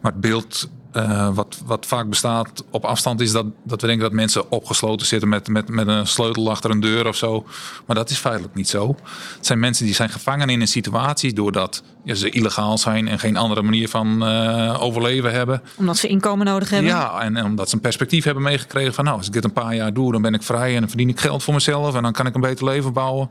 Maar 0.00 0.12
het 0.12 0.20
beeld 0.20 0.68
uh, 0.96 1.28
wat, 1.34 1.60
wat 1.64 1.86
vaak 1.86 2.08
bestaat 2.08 2.64
op 2.70 2.84
afstand 2.84 3.20
is 3.20 3.32
dat, 3.32 3.46
dat 3.64 3.80
we 3.80 3.86
denken 3.86 4.04
dat 4.04 4.14
mensen 4.14 4.50
opgesloten 4.50 5.06
zitten 5.06 5.28
met, 5.28 5.48
met, 5.48 5.68
met 5.68 5.86
een 5.86 6.06
sleutel 6.06 6.50
achter 6.50 6.70
een 6.70 6.80
deur 6.80 7.06
of 7.06 7.16
zo. 7.16 7.46
Maar 7.86 7.96
dat 7.96 8.10
is 8.10 8.18
feitelijk 8.18 8.54
niet 8.54 8.68
zo. 8.68 8.96
Het 9.36 9.46
zijn 9.46 9.58
mensen 9.58 9.84
die 9.84 9.94
zijn 9.94 10.08
gevangen 10.08 10.48
in 10.48 10.60
een 10.60 10.68
situatie 10.68 11.32
doordat 11.32 11.82
ja, 12.04 12.14
ze 12.14 12.30
illegaal 12.30 12.78
zijn 12.78 13.08
en 13.08 13.18
geen 13.18 13.36
andere 13.36 13.62
manier 13.62 13.88
van 13.88 14.28
uh, 14.28 14.82
overleven 14.82 15.32
hebben. 15.32 15.62
Omdat 15.76 15.96
ze 15.96 16.08
inkomen 16.08 16.46
nodig 16.46 16.70
hebben? 16.70 16.90
Ja, 16.90 17.20
en, 17.20 17.36
en, 17.36 17.44
omdat 17.44 17.68
ze 17.68 17.74
een 17.74 17.80
perspectief 17.80 18.24
hebben 18.24 18.42
meegekregen 18.42 18.94
van 18.94 19.04
nou, 19.04 19.16
als 19.16 19.26
ik 19.26 19.32
dit 19.32 19.44
een 19.44 19.52
paar 19.52 19.74
jaar 19.74 19.92
doe, 19.92 20.12
dan 20.12 20.22
ben 20.22 20.34
ik 20.34 20.42
vrij 20.42 20.74
en 20.74 20.80
dan 20.80 20.88
verdien 20.88 21.08
ik 21.08 21.20
geld 21.20 21.42
voor 21.42 21.54
mezelf 21.54 21.94
en 21.94 22.02
dan 22.02 22.12
kan 22.12 22.26
ik 22.26 22.34
een 22.34 22.40
beter 22.40 22.64
leven 22.64 22.92
bouwen. 22.92 23.30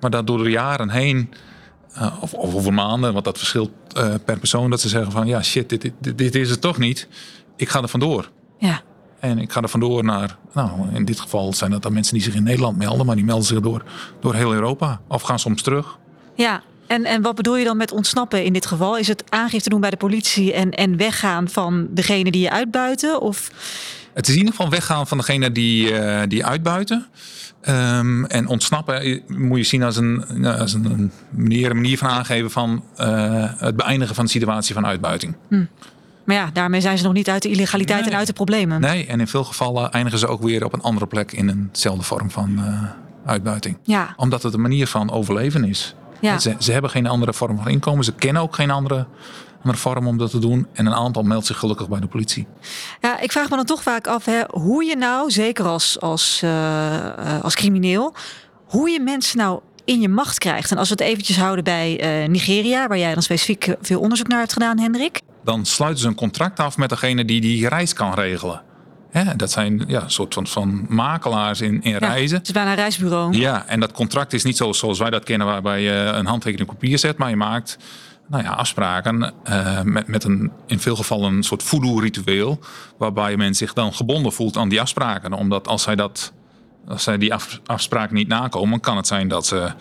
Maar 0.00 0.10
dat 0.10 0.26
door 0.26 0.42
de 0.42 0.50
jaren 0.50 0.90
heen 0.90 1.32
uh, 1.96 2.16
of, 2.20 2.34
of, 2.34 2.54
over 2.54 2.72
maanden, 2.72 3.12
want 3.12 3.24
dat 3.24 3.38
verschilt 3.38 3.70
uh, 3.96 4.14
per 4.24 4.38
persoon, 4.38 4.70
dat 4.70 4.80
ze 4.80 4.88
zeggen 4.88 5.12
van 5.12 5.26
ja, 5.26 5.42
shit, 5.42 5.68
dit, 5.68 5.90
dit, 6.00 6.18
dit, 6.18 6.34
is 6.34 6.50
het 6.50 6.60
toch 6.60 6.78
niet. 6.78 7.08
Ik 7.56 7.68
ga 7.68 7.82
er 7.82 7.88
vandoor. 7.88 8.30
Ja. 8.58 8.80
En 9.20 9.38
ik 9.38 9.52
ga 9.52 9.60
er 9.60 9.68
vandoor 9.68 10.04
naar, 10.04 10.36
nou, 10.52 10.70
in 10.94 11.04
dit 11.04 11.20
geval 11.20 11.52
zijn 11.52 11.70
dat 11.70 11.82
dan 11.82 11.92
mensen 11.92 12.14
die 12.14 12.22
zich 12.22 12.34
in 12.34 12.42
Nederland 12.42 12.76
melden, 12.78 13.06
maar 13.06 13.16
die 13.16 13.24
melden 13.24 13.46
zich 13.46 13.60
door, 13.60 13.84
door 14.20 14.34
heel 14.34 14.52
Europa. 14.52 15.00
Of 15.08 15.22
gaan 15.22 15.38
soms 15.38 15.62
terug. 15.62 15.98
Ja, 16.34 16.62
en, 16.90 17.04
en 17.04 17.22
wat 17.22 17.34
bedoel 17.34 17.56
je 17.56 17.64
dan 17.64 17.76
met 17.76 17.92
ontsnappen 17.92 18.44
in 18.44 18.52
dit 18.52 18.66
geval? 18.66 18.98
Is 18.98 19.08
het 19.08 19.24
aangifte 19.28 19.68
doen 19.68 19.80
bij 19.80 19.90
de 19.90 19.96
politie 19.96 20.52
en, 20.52 20.70
en 20.70 20.96
weggaan 20.96 21.48
van 21.48 21.88
degene 21.90 22.30
die 22.30 22.42
je 22.42 22.50
uitbuiten? 22.50 23.20
Of... 23.20 23.50
Het 24.12 24.28
is 24.28 24.32
in 24.32 24.38
ieder 24.38 24.54
geval 24.54 24.70
weggaan 24.70 25.06
van 25.06 25.18
degene 25.18 25.52
die, 25.52 25.92
uh, 25.92 26.22
die 26.28 26.44
uitbuiten. 26.44 27.06
Um, 27.68 28.24
en 28.24 28.46
ontsnappen 28.46 29.22
moet 29.26 29.58
je 29.58 29.64
zien 29.64 29.82
als 29.82 29.96
een, 29.96 30.44
als 30.44 30.72
een 30.72 31.12
manier, 31.30 31.70
een 31.70 31.76
manier 31.76 31.98
van 31.98 32.08
aangeven 32.08 32.50
van 32.50 32.84
uh, 33.00 33.44
het 33.56 33.76
beëindigen 33.76 34.14
van 34.14 34.24
de 34.24 34.30
situatie 34.30 34.74
van 34.74 34.86
uitbuiting. 34.86 35.36
Hm. 35.48 35.64
Maar 36.24 36.36
ja, 36.36 36.50
daarmee 36.52 36.80
zijn 36.80 36.98
ze 36.98 37.04
nog 37.04 37.12
niet 37.12 37.28
uit 37.28 37.42
de 37.42 37.48
illegaliteit 37.48 38.00
nee. 38.00 38.10
en 38.10 38.16
uit 38.18 38.26
de 38.26 38.32
problemen. 38.32 38.80
Nee, 38.80 39.06
en 39.06 39.20
in 39.20 39.26
veel 39.26 39.44
gevallen 39.44 39.92
eindigen 39.92 40.18
ze 40.18 40.26
ook 40.26 40.42
weer 40.42 40.64
op 40.64 40.72
een 40.72 40.80
andere 40.80 41.06
plek 41.06 41.32
in 41.32 41.48
eenzelfde 41.48 42.02
vorm 42.02 42.30
van 42.30 42.50
uh, 42.58 42.82
uitbuiting. 43.24 43.76
Ja. 43.82 44.14
Omdat 44.16 44.42
het 44.42 44.54
een 44.54 44.60
manier 44.60 44.86
van 44.86 45.10
overleven 45.10 45.64
is. 45.64 45.94
Ja. 46.20 46.38
Ze, 46.38 46.54
ze 46.58 46.72
hebben 46.72 46.90
geen 46.90 47.06
andere 47.06 47.32
vorm 47.32 47.56
van 47.56 47.68
inkomen, 47.68 48.04
ze 48.04 48.12
kennen 48.12 48.42
ook 48.42 48.54
geen 48.54 48.70
andere 48.70 49.06
andere 49.60 49.78
vorm 49.78 50.06
om 50.06 50.18
dat 50.18 50.30
te 50.30 50.38
doen. 50.38 50.66
En 50.72 50.86
een 50.86 50.94
aantal 50.94 51.22
meldt 51.22 51.46
zich 51.46 51.58
gelukkig 51.58 51.88
bij 51.88 52.00
de 52.00 52.06
politie. 52.06 52.46
Ja, 53.00 53.20
ik 53.20 53.32
vraag 53.32 53.50
me 53.50 53.56
dan 53.56 53.64
toch 53.64 53.82
vaak 53.82 54.06
af 54.06 54.24
hè, 54.24 54.40
hoe 54.50 54.84
je 54.84 54.96
nou, 54.96 55.30
zeker 55.30 55.64
als, 55.64 56.00
als, 56.00 56.40
uh, 56.44 57.40
als 57.42 57.54
crimineel, 57.54 58.14
hoe 58.64 58.90
je 58.90 59.00
mensen 59.00 59.38
nou 59.38 59.60
in 59.84 60.00
je 60.00 60.08
macht 60.08 60.38
krijgt. 60.38 60.70
En 60.70 60.78
als 60.78 60.88
we 60.88 60.94
het 60.94 61.02
eventjes 61.02 61.36
houden 61.36 61.64
bij 61.64 62.22
uh, 62.22 62.28
Nigeria, 62.28 62.86
waar 62.86 62.98
jij 62.98 63.12
dan 63.14 63.22
specifiek 63.22 63.74
veel 63.80 64.00
onderzoek 64.00 64.28
naar 64.28 64.38
hebt 64.38 64.52
gedaan, 64.52 64.78
Hendrik. 64.78 65.20
Dan 65.44 65.66
sluiten 65.66 66.00
ze 66.00 66.08
een 66.08 66.14
contract 66.14 66.60
af 66.60 66.76
met 66.76 66.88
degene 66.88 67.24
die 67.24 67.40
die 67.40 67.68
reis 67.68 67.92
kan 67.92 68.14
regelen. 68.14 68.62
Ja, 69.12 69.34
dat 69.34 69.50
zijn 69.50 69.84
ja, 69.86 70.02
een 70.02 70.10
soort 70.10 70.34
van, 70.34 70.46
van 70.46 70.86
makelaars 70.88 71.60
in, 71.60 71.82
in 71.82 71.90
ja, 71.90 71.98
reizen. 71.98 72.38
Het 72.38 72.46
is 72.46 72.52
bijna 72.52 72.70
een 72.70 72.76
reisbureau. 72.76 73.36
Ja, 73.36 73.66
en 73.66 73.80
dat 73.80 73.92
contract 73.92 74.32
is 74.32 74.44
niet 74.44 74.56
zo, 74.56 74.72
zoals 74.72 74.98
wij 74.98 75.10
dat 75.10 75.24
kennen, 75.24 75.46
waarbij 75.46 75.80
je 75.80 75.90
een 75.90 76.26
handtekening 76.26 76.68
op 76.68 76.78
papier 76.78 76.98
zet, 76.98 77.16
maar 77.16 77.30
je 77.30 77.36
maakt 77.36 77.78
nou 78.30 78.42
ja, 78.42 78.50
afspraken 78.50 79.32
uh, 79.50 79.82
met, 79.82 80.06
met 80.06 80.24
een, 80.24 80.52
in 80.66 80.80
veel 80.80 80.96
gevallen 80.96 81.32
een 81.32 81.42
soort 81.42 81.62
voodoo-ritueel. 81.62 82.58
Waarbij 82.98 83.36
men 83.36 83.54
zich 83.54 83.72
dan 83.72 83.94
gebonden 83.94 84.32
voelt 84.32 84.56
aan 84.56 84.68
die 84.68 84.80
afspraken. 84.80 85.32
Omdat 85.32 85.68
als 85.68 85.82
zij, 85.82 85.96
dat, 85.96 86.32
als 86.88 87.02
zij 87.02 87.18
die 87.18 87.34
af, 87.34 87.60
afspraken 87.66 88.14
niet 88.14 88.28
nakomen, 88.28 88.80
kan 88.80 88.96
het 88.96 89.06
zijn 89.06 89.28
dat 89.28 89.46
ze 89.46 89.72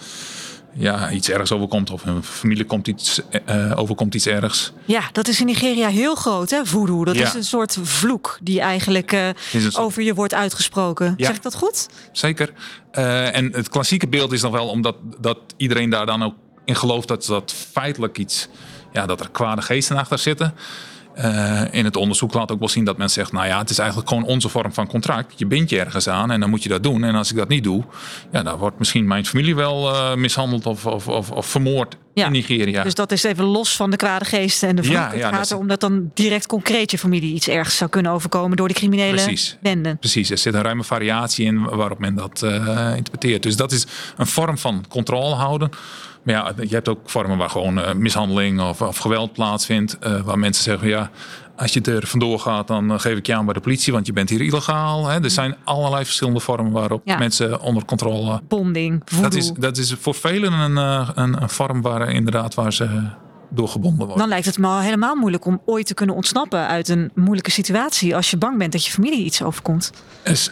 ja, 0.74 1.12
iets 1.12 1.30
ergs 1.30 1.52
overkomt 1.52 1.90
of 1.90 2.04
hun 2.04 2.24
familie 2.24 2.64
komt 2.66 2.88
iets, 2.88 3.22
uh, 3.50 3.74
overkomt 3.80 4.16
iets 4.16 4.26
ergs. 4.26 4.74
Ja, 4.86 5.02
dat 5.12 5.28
is 5.28 5.40
in 5.40 5.46
Nigeria 5.46 5.88
heel 5.88 6.16
groot, 6.16 6.50
hè, 6.50 6.66
voodoo. 6.66 7.06
Dat 7.06 7.16
is 7.16 7.34
een 7.34 7.44
soort 7.44 7.78
vloek 7.82 8.38
die 8.42 8.62
eigenlijk 8.62 9.12
uh, 9.12 9.30
over 9.74 10.02
je 10.02 10.14
wordt 10.14 10.34
uitgesproken. 10.34 11.14
Ja. 11.18 11.26
Zeg 11.26 11.36
ik 11.36 11.42
dat 11.42 11.56
goed? 11.56 11.90
Zeker. 12.12 12.54
Uh, 12.94 13.36
en 13.36 13.52
het 13.54 13.70
klassieke 13.70 14.08
beeld 14.08 14.32
is 14.32 14.42
dan 14.42 14.52
wel 14.52 14.68
omdat 14.68 14.96
dat 15.20 15.40
iedereen 15.58 15.90
daar 15.90 16.06
dan 16.06 16.24
ook 16.24 16.36
in 16.70 16.76
gelooft 16.76 17.08
dat 17.08 17.26
dat 17.26 17.54
feitelijk 17.72 18.18
iets, 18.18 18.48
ja, 18.92 19.06
dat 19.06 19.20
er 19.20 19.30
kwade 19.30 19.62
geesten 19.62 19.98
achter 19.98 20.18
zitten. 20.18 20.54
Uh, 21.18 21.62
in 21.72 21.86
het 21.86 21.96
onderzoek 21.96 22.34
laat 22.34 22.52
ook 22.52 22.60
wel 22.60 22.68
zien 22.68 22.84
dat 22.84 22.98
men 22.98 23.10
zegt: 23.10 23.32
Nou 23.32 23.48
ja, 23.48 23.58
het 23.58 23.70
is 23.70 23.78
eigenlijk 23.80 24.10
gewoon 24.10 24.24
onze 24.24 24.50
vorm 24.50 24.74
van 24.74 24.88
contract. 24.88 25.34
Je 25.36 25.46
bindt 25.46 25.70
je 25.70 25.80
ergens 25.80 26.08
aan 26.08 26.32
en 26.32 26.40
dan 26.40 26.50
moet 26.50 26.64
je 26.64 26.70
dat 26.70 26.84
doen. 26.84 27.04
En 27.04 27.16
als 27.16 27.32
ik 27.32 27.38
dat 27.38 27.48
niet 27.48 27.64
doe, 27.64 27.84
ja, 28.32 28.44
dan 28.44 28.58
wordt 28.58 28.80
misschien 28.80 29.08
mijn 29.08 29.26
familie 29.26 29.56
wel 29.56 29.94
uh, 29.94 30.16
mishandeld 30.16 30.66
of, 30.66 30.86
of, 30.86 31.08
of, 31.08 31.32
of 31.32 31.46
vermoord 31.46 31.98
ja. 32.14 32.26
in 32.26 32.32
Nigeria. 32.32 32.84
Dus 32.84 32.94
dat 32.94 33.12
is 33.12 33.24
even 33.24 33.44
los 33.44 33.76
van 33.76 33.92
de 33.92 33.98
kwade 33.98 34.26
geesten 34.26 34.70
en 34.70 34.76
de. 34.76 34.90
Ja, 34.90 35.14
ja, 35.14 35.26
het 35.26 35.36
gaat 35.36 35.52
erom 35.52 35.68
dat 35.68 35.80
dan 35.80 36.12
direct 36.14 36.46
concreet 36.46 36.92
je 36.92 36.98
familie 36.98 37.34
iets 37.34 37.48
ergs 37.48 37.78
zou 37.78 37.90
kunnen 37.90 38.12
overkomen 38.12 38.58
door 38.58 38.68
de 38.68 38.74
criminele 38.74 39.22
Precies. 39.22 39.58
benden. 39.62 39.98
Precies, 39.98 40.30
er 40.30 40.38
zit 40.38 40.54
een 40.54 40.62
ruime 40.62 40.84
variatie 40.84 41.46
in 41.46 41.64
waarop 41.64 42.00
men 42.00 42.16
dat 42.16 42.42
uh, 42.46 42.94
interpreteert. 42.96 43.44
Dus 43.44 43.56
dat 43.56 43.72
is 43.72 43.86
een 44.18 44.28
vorm 44.28 44.58
van 44.58 44.86
controle 44.90 45.36
houden. 45.36 45.70
Maar 46.24 46.36
ja, 46.36 46.54
je 46.62 46.74
hebt 46.74 46.90
ook 46.90 47.10
vormen 47.10 47.38
waar 47.38 47.50
gewoon 47.50 47.78
uh, 47.78 47.94
mishandeling 47.94 48.62
of, 48.62 48.82
of, 48.82 48.98
geweld 48.98 49.34
plaatsvindt. 49.34 49.98
Uh, 50.04 50.22
waar 50.22 50.40
mensen 50.40 50.64
zeggen, 50.64 50.88
ja, 50.88 51.10
als 51.56 51.74
je 51.74 51.82
er 51.82 52.08
vandoor 52.08 52.40
gaat, 52.40 52.68
dan 52.68 52.92
uh, 52.92 53.00
geef 53.00 53.18
ik 53.18 53.26
je 53.26 53.36
aan 53.36 53.46
bij 53.46 53.54
de 53.54 53.60
politie, 53.60 53.94
want 53.94 54.06
je 54.06 54.14
bent 54.14 54.30
hier 54.30 54.42
illegaal. 54.42 55.08
Hè. 55.08 55.24
Er 55.24 55.30
zijn 55.30 55.56
allerlei 55.64 56.06
verschillende 56.06 56.40
vormen 56.40 56.72
waarop 56.72 57.02
ja. 57.06 57.18
mensen 57.18 57.62
onder 57.62 57.86
controle. 57.86 58.42
Bonding, 58.48 59.04
dat 59.22 59.34
is, 59.34 59.52
dat 59.52 59.78
is 59.78 59.96
voor 60.00 60.16
velen 60.16 60.54
een, 60.54 60.76
een, 61.16 61.42
een 61.42 61.50
vorm 61.50 61.82
waar 61.82 62.10
inderdaad 62.10 62.54
waar 62.54 62.74
ze 62.74 63.10
doorgebonden 63.50 64.00
worden. 64.00 64.18
Dan 64.18 64.28
lijkt 64.28 64.46
het 64.46 64.58
me 64.58 64.68
al 64.68 64.80
helemaal 64.80 65.16
moeilijk 65.16 65.46
om 65.46 65.62
ooit 65.66 65.86
te 65.86 65.94
kunnen 65.94 66.16
ontsnappen 66.16 66.68
uit 66.68 66.90
een 66.90 67.12
moeilijke 67.16 67.52
situatie 67.52 68.16
als 68.16 68.30
je 68.30 68.38
bang 68.38 68.58
bent 68.58 68.72
dat 68.72 68.86
je 68.86 68.92
familie 68.92 69.24
iets 69.24 69.42
overkomt. 69.42 69.92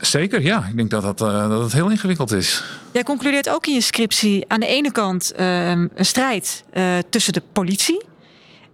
Zeker, 0.01 0.41
ja. 0.41 0.65
Ik 0.69 0.75
denk 0.75 0.89
dat 0.89 1.01
dat, 1.01 1.21
uh, 1.21 1.49
dat 1.49 1.61
het 1.63 1.73
heel 1.73 1.89
ingewikkeld 1.89 2.31
is. 2.31 2.63
Jij 2.91 3.03
concludeert 3.03 3.49
ook 3.49 3.67
in 3.67 3.73
je 3.73 3.81
scriptie 3.81 4.45
aan 4.47 4.59
de 4.59 4.67
ene 4.67 4.91
kant 4.91 5.33
uh, 5.39 5.69
een 5.69 5.91
strijd 5.95 6.63
uh, 6.73 6.83
tussen 7.09 7.33
de 7.33 7.41
politie 7.51 8.05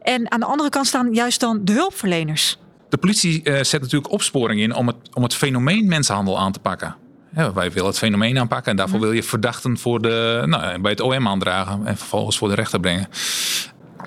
en 0.02 0.32
aan 0.32 0.40
de 0.40 0.46
andere 0.46 0.70
kant 0.70 0.88
staan 0.88 1.14
juist 1.14 1.40
dan 1.40 1.60
de 1.64 1.72
hulpverleners. 1.72 2.58
De 2.90 2.98
politie 2.98 3.42
zet 3.44 3.82
natuurlijk 3.82 4.12
opsporing 4.12 4.62
in 4.62 4.76
om 4.76 4.88
het, 4.88 4.96
om 5.14 5.24
het 5.24 5.36
fenomeen 5.36 5.88
mensenhandel 5.88 6.40
aan 6.40 6.52
te 6.52 6.60
pakken. 6.60 6.96
Ja, 7.36 7.54
wij 7.54 7.72
willen 7.72 7.90
het 7.90 7.98
fenomeen 7.98 8.40
aanpakken 8.40 8.72
en 8.72 8.78
daarvoor 8.78 9.00
wil 9.00 9.12
je 9.12 9.24
verdachten 9.24 9.78
voor 9.78 10.02
de, 10.02 10.44
nou, 10.46 10.82
bij 10.82 10.92
het 10.92 11.00
OM 11.00 11.28
aandragen 11.28 11.86
en 11.86 11.98
vervolgens 11.98 12.38
voor 12.38 12.50
de 12.50 12.56
rechter 12.56 12.80
brengen. 12.80 13.08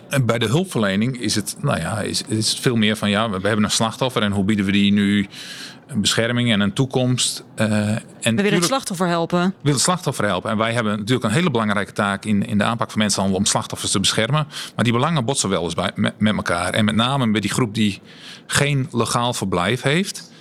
En 0.08 0.26
bij 0.26 0.38
de 0.38 0.46
hulpverlening 0.46 1.20
is 1.20 1.34
het, 1.34 1.56
nou 1.60 1.80
ja, 1.80 2.00
is, 2.00 2.22
is 2.28 2.50
het 2.50 2.60
veel 2.60 2.76
meer 2.76 2.96
van 2.96 3.10
ja, 3.10 3.30
we 3.30 3.46
hebben 3.46 3.64
een 3.64 3.70
slachtoffer 3.70 4.22
en 4.22 4.32
hoe 4.32 4.44
bieden 4.44 4.64
we 4.64 4.72
die 4.72 4.92
nu 4.92 5.28
een 5.86 6.00
bescherming 6.00 6.52
en 6.52 6.60
een 6.60 6.72
toekomst. 6.72 7.44
Uh, 7.56 7.88
en 7.88 8.00
we 8.20 8.42
willen 8.42 8.52
het 8.52 8.64
slachtoffer 8.64 9.06
helpen. 9.06 9.38
We 9.38 9.52
willen 9.60 9.72
het 9.72 9.80
slachtoffer 9.80 10.24
helpen. 10.24 10.50
En 10.50 10.56
wij 10.56 10.72
hebben 10.72 10.98
natuurlijk 10.98 11.24
een 11.24 11.32
hele 11.32 11.50
belangrijke 11.50 11.92
taak 11.92 12.24
in, 12.24 12.46
in 12.46 12.58
de 12.58 12.64
aanpak 12.64 12.90
van 12.90 12.98
mensenhandel 12.98 13.38
om 13.38 13.46
slachtoffers 13.46 13.92
te 13.92 14.00
beschermen. 14.00 14.46
Maar 14.74 14.84
die 14.84 14.92
belangen 14.92 15.24
botsen 15.24 15.48
wel 15.48 15.64
eens 15.64 15.74
bij, 15.74 15.90
met, 15.94 16.20
met 16.20 16.36
elkaar. 16.36 16.72
En 16.72 16.84
met 16.84 16.94
name 16.94 17.30
bij 17.30 17.40
die 17.40 17.50
groep 17.50 17.74
die 17.74 18.00
geen 18.46 18.88
legaal 18.92 19.34
verblijf 19.34 19.82
heeft. 19.82 20.32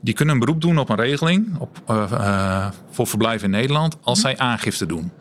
Die 0.00 0.14
kunnen 0.14 0.34
een 0.34 0.40
beroep 0.40 0.60
doen 0.60 0.78
op 0.78 0.88
een 0.88 0.96
regeling 0.96 1.58
op, 1.58 1.82
uh, 1.90 2.04
uh, 2.12 2.66
voor 2.90 3.06
verblijf 3.06 3.42
in 3.42 3.50
Nederland 3.50 3.96
als 4.02 4.20
zij 4.20 4.38
aangifte 4.38 4.86
doen. 4.86 5.12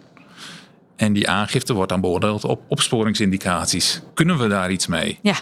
En 0.95 1.13
die 1.13 1.29
aangifte 1.29 1.73
wordt 1.73 1.89
dan 1.89 2.01
beoordeeld 2.01 2.43
op 2.43 2.61
opsporingsindicaties. 2.67 4.01
Kunnen 4.13 4.37
we 4.37 4.47
daar 4.47 4.71
iets 4.71 4.87
mee? 4.87 5.19
Ja. 5.21 5.35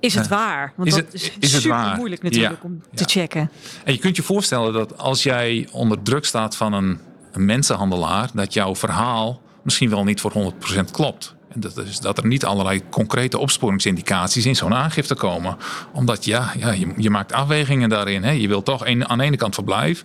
Is 0.00 0.14
het 0.14 0.28
waar? 0.28 0.72
Want 0.76 0.88
is 0.88 0.94
dat 0.94 1.04
het, 1.12 1.32
is, 1.40 1.52
super 1.52 1.70
waar? 1.70 1.96
moeilijk 1.96 2.22
natuurlijk 2.22 2.62
Ja. 2.62 2.68
om 2.68 2.80
te 2.94 3.02
Ja. 3.06 3.06
checken. 3.06 3.50
En 3.84 3.92
je 3.92 3.98
kunt 3.98 4.16
je 4.16 4.22
voorstellen 4.22 4.72
dat 4.72 4.98
als 4.98 5.22
jij 5.22 5.68
onder 5.72 6.02
druk 6.02 6.24
staat 6.24 6.56
van 6.56 6.72
een, 6.72 7.00
een 7.32 7.44
mensenhandelaar, 7.44 8.28
dat 8.34 8.52
jouw 8.52 8.74
verhaal 8.76 9.40
misschien 9.62 9.90
wel 9.90 10.04
niet 10.04 10.20
voor 10.20 10.32
100% 10.32 10.90
klopt. 10.90 11.34
En 11.48 11.60
dat, 11.60 11.76
is, 11.76 12.00
dat 12.00 12.18
er 12.18 12.26
niet 12.26 12.44
allerlei 12.44 12.82
concrete 12.90 13.38
opsporingsindicaties 13.38 14.46
in 14.46 14.56
zo'n 14.56 14.74
aangifte 14.74 15.14
komen. 15.14 15.56
Omdat 15.92 16.24
ja, 16.24 16.52
ja 16.58 16.70
je, 16.72 16.92
je 16.96 17.10
maakt 17.10 17.32
afwegingen 17.32 17.88
daarin. 17.88 18.22
Hè. 18.22 18.30
Je 18.30 18.48
wilt 18.48 18.64
toch 18.64 18.86
een, 18.86 19.08
aan 19.08 19.18
de 19.18 19.24
ene 19.24 19.36
kant 19.36 19.54
verblijf, 19.54 20.04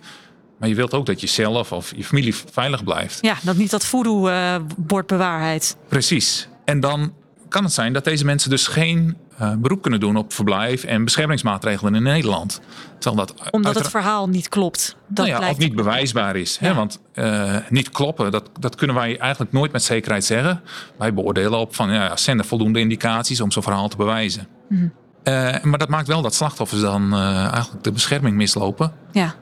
maar 0.62 0.70
je 0.70 0.76
wilt 0.76 0.94
ook 0.94 1.06
dat 1.06 1.20
je 1.20 1.26
zelf 1.26 1.72
of 1.72 1.92
je 1.96 2.04
familie 2.04 2.34
veilig 2.52 2.84
blijft. 2.84 3.18
Ja, 3.20 3.36
dat 3.42 3.56
niet 3.56 3.70
dat 3.70 3.84
voodoo 3.84 4.28
eh 4.28 4.54
wordt 4.86 5.08
bewaarheid. 5.08 5.76
Precies. 5.88 6.48
En 6.64 6.80
dan 6.80 7.12
kan 7.48 7.64
het 7.64 7.72
zijn 7.72 7.92
dat 7.92 8.04
deze 8.04 8.24
mensen 8.24 8.50
dus 8.50 8.66
geen 8.66 9.16
eh, 9.38 9.54
beroep 9.54 9.82
kunnen 9.82 10.00
doen 10.00 10.16
op 10.16 10.32
verblijf 10.32 10.84
en 10.84 11.04
beschermingsmaatregelen 11.04 11.94
in 11.94 12.02
Nederland. 12.02 12.60
Terwijl 12.98 13.26
dat 13.26 13.50
Omdat 13.50 13.74
het 13.74 13.88
verhaal 13.88 14.28
niet 14.28 14.48
klopt. 14.48 14.96
Dat 15.08 15.26
nou 15.26 15.42
ja, 15.42 15.50
of 15.50 15.58
niet 15.58 15.74
bewijsbaar 15.74 16.36
is. 16.36 16.56
Hè? 16.58 16.74
Want 16.74 17.00
eh, 17.12 17.56
niet 17.68 17.90
kloppen, 17.90 18.30
dat, 18.30 18.50
dat 18.60 18.74
kunnen 18.74 18.96
wij 18.96 19.18
eigenlijk 19.18 19.52
nooit 19.52 19.72
met 19.72 19.82
zekerheid 19.82 20.24
zeggen. 20.24 20.60
Wij 20.98 21.14
beoordelen 21.14 21.58
op 21.58 21.74
van, 21.74 21.92
ja, 21.92 22.16
zijn 22.16 22.38
er 22.38 22.44
voldoende 22.44 22.80
indicaties 22.80 23.40
om 23.40 23.50
zo'n 23.50 23.62
verhaal 23.62 23.88
te 23.88 23.96
bewijzen. 23.96 24.48
Mhm. 24.68 24.86
Maar 25.62 25.78
dat 25.78 25.88
maakt 25.88 26.06
wel 26.06 26.22
dat 26.22 26.34
slachtoffers 26.34 26.80
dan 26.80 27.14
eigenlijk 27.14 27.84
de 27.84 27.92
bescherming 27.92 28.36
mislopen. 28.36 28.92
Ja. 29.12 29.34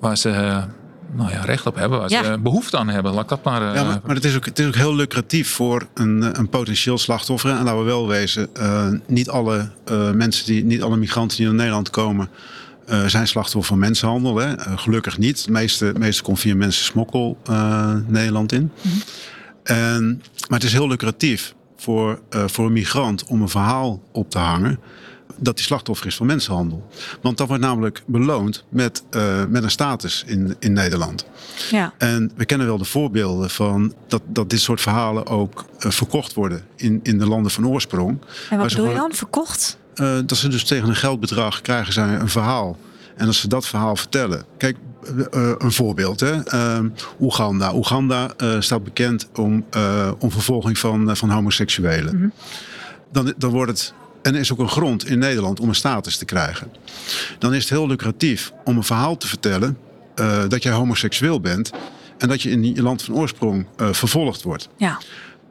Waar 0.00 0.16
ze 0.16 0.28
eh, 0.30 0.62
nou 1.12 1.30
ja, 1.30 1.40
recht 1.44 1.66
op 1.66 1.74
hebben, 1.74 1.98
waar 1.98 2.10
Ja. 2.10 2.24
ze 2.24 2.38
behoefte 2.38 2.78
aan 2.78 2.88
hebben. 2.88 3.12
Laat 3.12 3.28
dat 3.28 3.44
maar... 3.44 3.68
eh, 3.68 3.74
Ja, 3.74 3.84
maar, 3.84 4.00
maar 4.06 4.14
het, 4.14 4.24
is 4.24 4.36
ook, 4.36 4.44
het 4.44 4.58
is 4.58 4.66
ook 4.66 4.74
heel 4.74 4.94
lucratief 4.94 5.50
voor 5.50 5.86
een, 5.94 6.22
eh, 6.22 6.28
een 6.32 6.48
potentieel 6.48 6.98
slachtoffer. 6.98 7.50
En 7.50 7.64
laten 7.64 7.78
we 7.78 7.84
wel 7.84 8.08
wezen, 8.08 8.54
eh, 8.54 8.88
niet 9.06 9.28
alle 9.30 9.70
eh, 9.84 10.10
mensen 10.10 10.46
die, 10.46 10.64
niet 10.64 10.82
alle 10.82 10.96
migranten 10.96 11.36
die 11.36 11.46
naar 11.46 11.54
Nederland 11.54 11.90
komen, 11.90 12.28
eh, 12.86 13.04
zijn 13.06 13.26
slachtoffer 13.28 13.68
van 13.70 13.78
mensenhandel. 13.78 14.36
Hè? 14.36 14.54
Eh, 14.54 14.72
gelukkig 14.78 15.18
niet. 15.18 15.38
Het 15.40 15.48
meeste, 15.50 15.92
meeste 15.98 16.22
komt 16.22 16.40
via 16.40 16.54
mensensmokkel 16.54 17.38
eh, 17.44 17.94
Nederland 18.06 18.52
in. 18.52 18.70
En, 19.62 20.22
maar 20.48 20.58
het 20.58 20.68
is 20.68 20.72
heel 20.72 20.88
lucratief 20.88 21.54
voor, 21.76 22.20
eh, 22.30 22.44
voor 22.46 22.66
een 22.66 22.72
migrant 22.72 23.24
om 23.24 23.42
een 23.42 23.48
verhaal 23.48 24.02
op 24.12 24.30
te 24.30 24.38
hangen 24.38 24.78
dat 25.40 25.56
die 25.56 25.64
slachtoffer 25.64 26.06
is 26.06 26.16
van 26.16 26.26
mensenhandel. 26.26 26.88
Want 27.20 27.38
dat 27.38 27.48
wordt 27.48 27.62
namelijk 27.62 28.02
beloond 28.06 28.64
met, 28.68 29.02
eh, 29.10 29.44
met 29.48 29.62
een 29.62 29.70
status 29.70 30.24
in, 30.26 30.56
in 30.58 30.72
Nederland. 30.72 31.26
ja. 31.70 31.92
En 31.98 32.32
we 32.36 32.44
kennen 32.44 32.66
wel 32.66 32.78
de 32.78 32.84
voorbeelden 32.84 33.50
van 33.50 33.94
dat, 34.08 34.22
dat 34.26 34.50
dit 34.50 34.60
soort 34.60 34.80
verhalen 34.80 35.26
ook 35.26 35.64
eh, 35.78 35.90
verkocht 35.90 36.34
worden 36.34 36.62
in, 36.76 37.00
in 37.02 37.18
de 37.18 37.26
landen 37.26 37.50
van 37.50 37.66
oorsprong. 37.66 38.18
En 38.50 38.58
wat 38.58 38.68
bedoel 38.68 38.88
je 38.88 38.94
dan? 38.94 39.12
Verkocht? 39.12 39.78
eh, 39.94 40.18
dat 40.26 40.38
ze 40.38 40.48
dus 40.48 40.64
tegen 40.64 40.88
een 40.88 40.96
geldbedrag 40.96 41.60
krijgen 41.60 41.92
zij 41.92 42.14
een 42.14 42.28
verhaal. 42.28 42.76
En 43.16 43.26
als 43.26 43.40
ze 43.40 43.48
dat 43.48 43.66
verhaal 43.66 43.96
vertellen. 43.96 44.44
Kijk, 44.56 44.76
een 45.58 45.72
voorbeeld. 45.72 46.20
Hè? 46.20 46.44
Ehm, 46.44 46.88
Oeganda. 47.20 47.74
Oeganda 47.74 48.30
staat 48.58 48.84
bekend 48.84 49.28
om, 49.34 49.64
om 50.18 50.30
vervolging 50.30 50.78
van, 50.78 51.16
van 51.16 51.30
homoseksuelen. 51.30 52.32
dan, 53.12 53.34
dan 53.36 53.50
wordt 53.50 53.70
het. 53.70 53.94
En 54.22 54.34
er 54.34 54.40
is 54.40 54.52
ook 54.52 54.58
een 54.58 54.68
grond 54.68 55.06
in 55.06 55.18
Nederland 55.18 55.60
om 55.60 55.68
een 55.68 55.74
status 55.74 56.16
te 56.16 56.24
krijgen. 56.24 56.72
Dan 57.38 57.54
is 57.54 57.60
het 57.60 57.70
heel 57.70 57.86
lucratief 57.86 58.52
om 58.64 58.76
een 58.76 58.84
verhaal 58.84 59.16
te 59.16 59.26
vertellen 59.26 59.78
eh, 60.14 60.42
dat 60.48 60.62
jij 60.62 60.72
homoseksueel 60.72 61.40
bent. 61.40 61.70
En 62.18 62.28
dat 62.28 62.42
je 62.42 62.50
in 62.50 62.74
je 62.74 62.82
land 62.82 63.02
van 63.02 63.14
oorsprong 63.14 63.66
eh, 63.76 63.92
vervolgd 63.92 64.42
wordt. 64.42 64.68
Ja. 64.76 64.98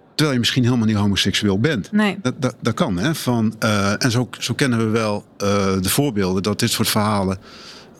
Terwijl 0.07 0.33
je 0.33 0.39
misschien 0.39 0.63
helemaal 0.63 0.85
niet 0.85 0.95
homoseksueel 0.95 1.59
bent. 1.59 1.91
Nee. 1.91 2.17
Dat, 2.21 2.41
dat, 2.41 2.55
dat 2.61 2.73
kan, 2.73 2.97
hè? 2.97 3.15
Van, 3.15 3.55
eh, 3.59 4.03
en 4.03 4.11
zo, 4.11 4.29
zo 4.39 4.53
kennen 4.53 4.79
we 4.79 4.85
wel 4.85 5.25
de 5.81 5.89
voorbeelden 5.89 6.43
dat 6.43 6.59
dit 6.59 6.71
soort 6.71 6.89
verhalen 6.89 7.37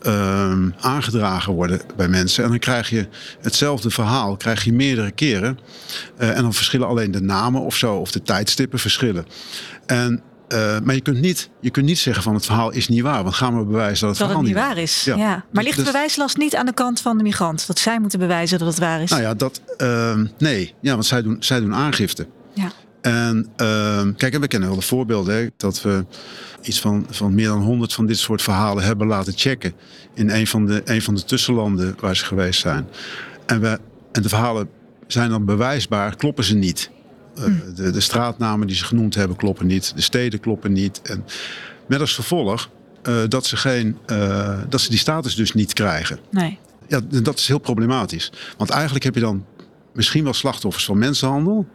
ehm, 0.02 0.70
aangedragen 0.80 1.52
worden 1.52 1.80
bij 1.96 2.08
mensen. 2.08 2.44
En 2.44 2.50
dan 2.50 2.58
krijg 2.58 2.90
je 2.90 3.08
hetzelfde 3.40 3.90
verhaal, 3.90 4.36
krijg 4.36 4.64
je 4.64 4.72
meerdere 4.72 5.10
keren. 5.10 5.58
En 6.16 6.42
dan 6.42 6.54
verschillen 6.54 6.86
alleen 6.86 7.10
de 7.10 7.20
namen 7.20 7.60
of 7.60 7.76
zo, 7.76 7.94
of 7.94 8.10
de 8.10 8.22
tijdstippen 8.22 8.78
verschillen. 8.78 9.26
En, 9.86 10.22
eh, 10.50 10.76
maar 10.84 10.94
je 10.94 11.00
kunt, 11.00 11.20
niet, 11.20 11.50
je 11.60 11.70
kunt 11.70 11.86
niet 11.86 11.98
zeggen 11.98 12.22
van 12.22 12.34
het 12.34 12.46
verhaal 12.46 12.70
is 12.70 12.88
niet 12.88 13.02
waar. 13.02 13.22
Want 13.22 13.34
gaan 13.34 13.58
we 13.58 13.64
bewijzen 13.64 14.06
dat 14.06 14.18
het 14.18 14.28
Dat 14.28 14.36
het 14.36 14.46
verhaal 14.46 14.64
niet 14.66 14.74
waar 14.74 14.82
is. 14.82 15.04
Ja. 15.04 15.16
Ja. 15.16 15.44
Maar 15.52 15.62
ligt 15.62 15.76
de 15.76 15.82
Dus- 15.82 15.92
bewijslast 15.92 16.36
niet 16.36 16.56
aan 16.56 16.66
de 16.66 16.74
kant 16.74 17.00
van 17.00 17.16
de 17.16 17.22
migrant? 17.22 17.66
Dat 17.66 17.78
zij 17.78 18.00
moeten 18.00 18.18
bewijzen 18.18 18.58
dat 18.58 18.68
het 18.68 18.78
waar 18.78 19.02
is? 19.02 19.10
Nou 19.10 19.22
ja, 19.22 19.34
dat, 19.34 19.60
ehm, 19.76 20.26
nee. 20.38 20.74
Ja, 20.80 20.92
want 20.92 21.06
zij 21.06 21.22
doen, 21.22 21.36
zij 21.40 21.60
doen 21.60 21.74
aangifte. 21.74 22.26
Ja. 22.52 22.72
En 23.00 23.46
ehm, 23.56 24.12
kijk, 24.14 24.38
we 24.38 24.48
kennen 24.48 24.68
wel 24.68 24.78
de 24.78 24.84
voorbeelden. 24.84 25.34
Hè, 25.34 25.46
dat 25.56 25.82
we 25.82 26.04
iets 26.62 26.80
van, 26.80 27.06
van 27.10 27.34
meer 27.34 27.48
dan 27.48 27.62
100 27.62 27.92
van 27.92 28.06
dit 28.06 28.18
soort 28.18 28.42
verhalen 28.42 28.84
hebben 28.84 29.06
laten 29.06 29.32
checken. 29.36 29.72
In 30.14 30.30
een 30.30 30.46
van 30.46 30.66
de, 30.66 30.82
een 30.84 31.02
van 31.02 31.14
de 31.14 31.24
tussenlanden 31.24 31.96
waar 32.00 32.16
ze 32.16 32.24
geweest 32.24 32.60
zijn. 32.60 32.88
En, 33.46 33.60
we, 33.60 33.78
en 34.12 34.22
de 34.22 34.28
verhalen 34.28 34.68
zijn 35.06 35.30
dan 35.30 35.44
bewijsbaar, 35.44 36.16
kloppen 36.16 36.44
ze 36.44 36.54
niet. 36.54 36.90
Uh, 37.38 37.44
de, 37.74 37.90
de, 37.90 38.00
straatnamen 38.00 38.66
die 38.66 38.76
ze 38.76 38.84
genoemd 38.84 39.14
hebben 39.14 39.36
kloppen 39.36 39.66
niet. 39.66 39.92
De 39.94 40.02
steden 40.02 40.40
kloppen 40.40 40.72
niet. 40.72 41.02
En 41.02 41.24
met 41.86 42.00
als 42.00 42.14
vervolg 42.14 42.70
uh, 43.08 43.22
dat, 43.28 43.46
ze 43.46 43.56
geen, 43.56 43.98
uh, 44.06 44.58
dat 44.68 44.80
ze 44.80 44.90
die 44.90 44.98
status 44.98 45.34
dus 45.34 45.52
niet 45.52 45.72
krijgen. 45.72 46.18
Nee. 46.30 46.58
Ja, 46.88 47.00
dat 47.22 47.38
is 47.38 47.48
heel 47.48 47.58
problematisch. 47.58 48.32
Want 48.56 48.70
eigenlijk 48.70 49.04
heb 49.04 49.14
je 49.14 49.20
dan 49.20 49.44
misschien 49.92 50.24
wel 50.24 50.32
slachtoffers 50.32 50.84
van 50.84 50.98
mensenhandel. 50.98 51.66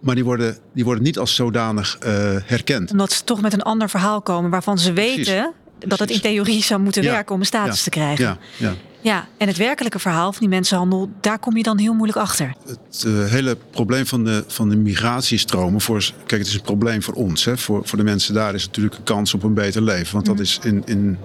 Maar 0.00 0.14
die 0.14 0.24
worden, 0.24 0.58
die 0.74 0.84
worden 0.84 1.02
niet 1.02 1.18
als 1.18 1.34
zodanig 1.34 1.96
herkend. 2.44 2.90
Omdat 2.90 3.12
ze 3.12 3.24
toch 3.24 3.40
met 3.40 3.52
een 3.52 3.62
ander 3.62 3.90
verhaal 3.90 4.22
komen 4.22 4.50
waarvan 4.50 4.78
ze 4.78 4.92
weten 4.92 5.22
Precies. 5.24 5.88
dat 5.88 5.98
het 5.98 6.10
in 6.10 6.20
theorie 6.20 6.62
zou 6.62 6.80
moeten 6.80 7.02
ja. 7.02 7.12
werken 7.12 7.34
om 7.34 7.40
een 7.40 7.46
status 7.46 7.78
ja. 7.78 7.82
te 7.84 7.90
krijgen. 7.90 8.24
Ja. 8.24 8.38
Ja. 8.56 8.74
Ja, 9.02 9.28
en 9.36 9.46
het 9.46 9.56
werkelijke 9.56 9.98
verhaal 9.98 10.32
van 10.32 10.40
die 10.40 10.48
mensenhandel, 10.48 11.10
daar 11.20 11.38
kom 11.38 11.56
je 11.56 11.62
dan 11.62 11.78
heel 11.78 11.92
moeilijk 11.94 12.18
achter. 12.18 12.54
Het 12.66 13.04
uh, 13.06 13.24
hele 13.24 13.56
probleem 13.70 14.06
van 14.06 14.24
de, 14.24 14.44
van 14.46 14.68
de 14.68 14.76
migratiestromen, 14.76 15.80
voor, 15.80 16.10
kijk, 16.26 16.40
het 16.40 16.50
is 16.50 16.54
een 16.54 16.62
probleem 16.62 17.02
voor 17.02 17.14
ons. 17.14 17.44
Hè. 17.44 17.56
Voor, 17.58 17.80
voor 17.84 17.98
de 17.98 18.04
mensen 18.04 18.34
daar 18.34 18.54
is 18.54 18.62
het 18.62 18.70
natuurlijk 18.70 18.96
een 18.96 19.04
kans 19.04 19.34
op 19.34 19.42
een 19.42 19.54
beter 19.54 19.82
leven. 19.82 20.14
Want 20.14 20.26
dat 20.26 20.40
is 20.40 20.58
in, 20.62 20.82
in 20.84 21.16
99% 21.16 21.18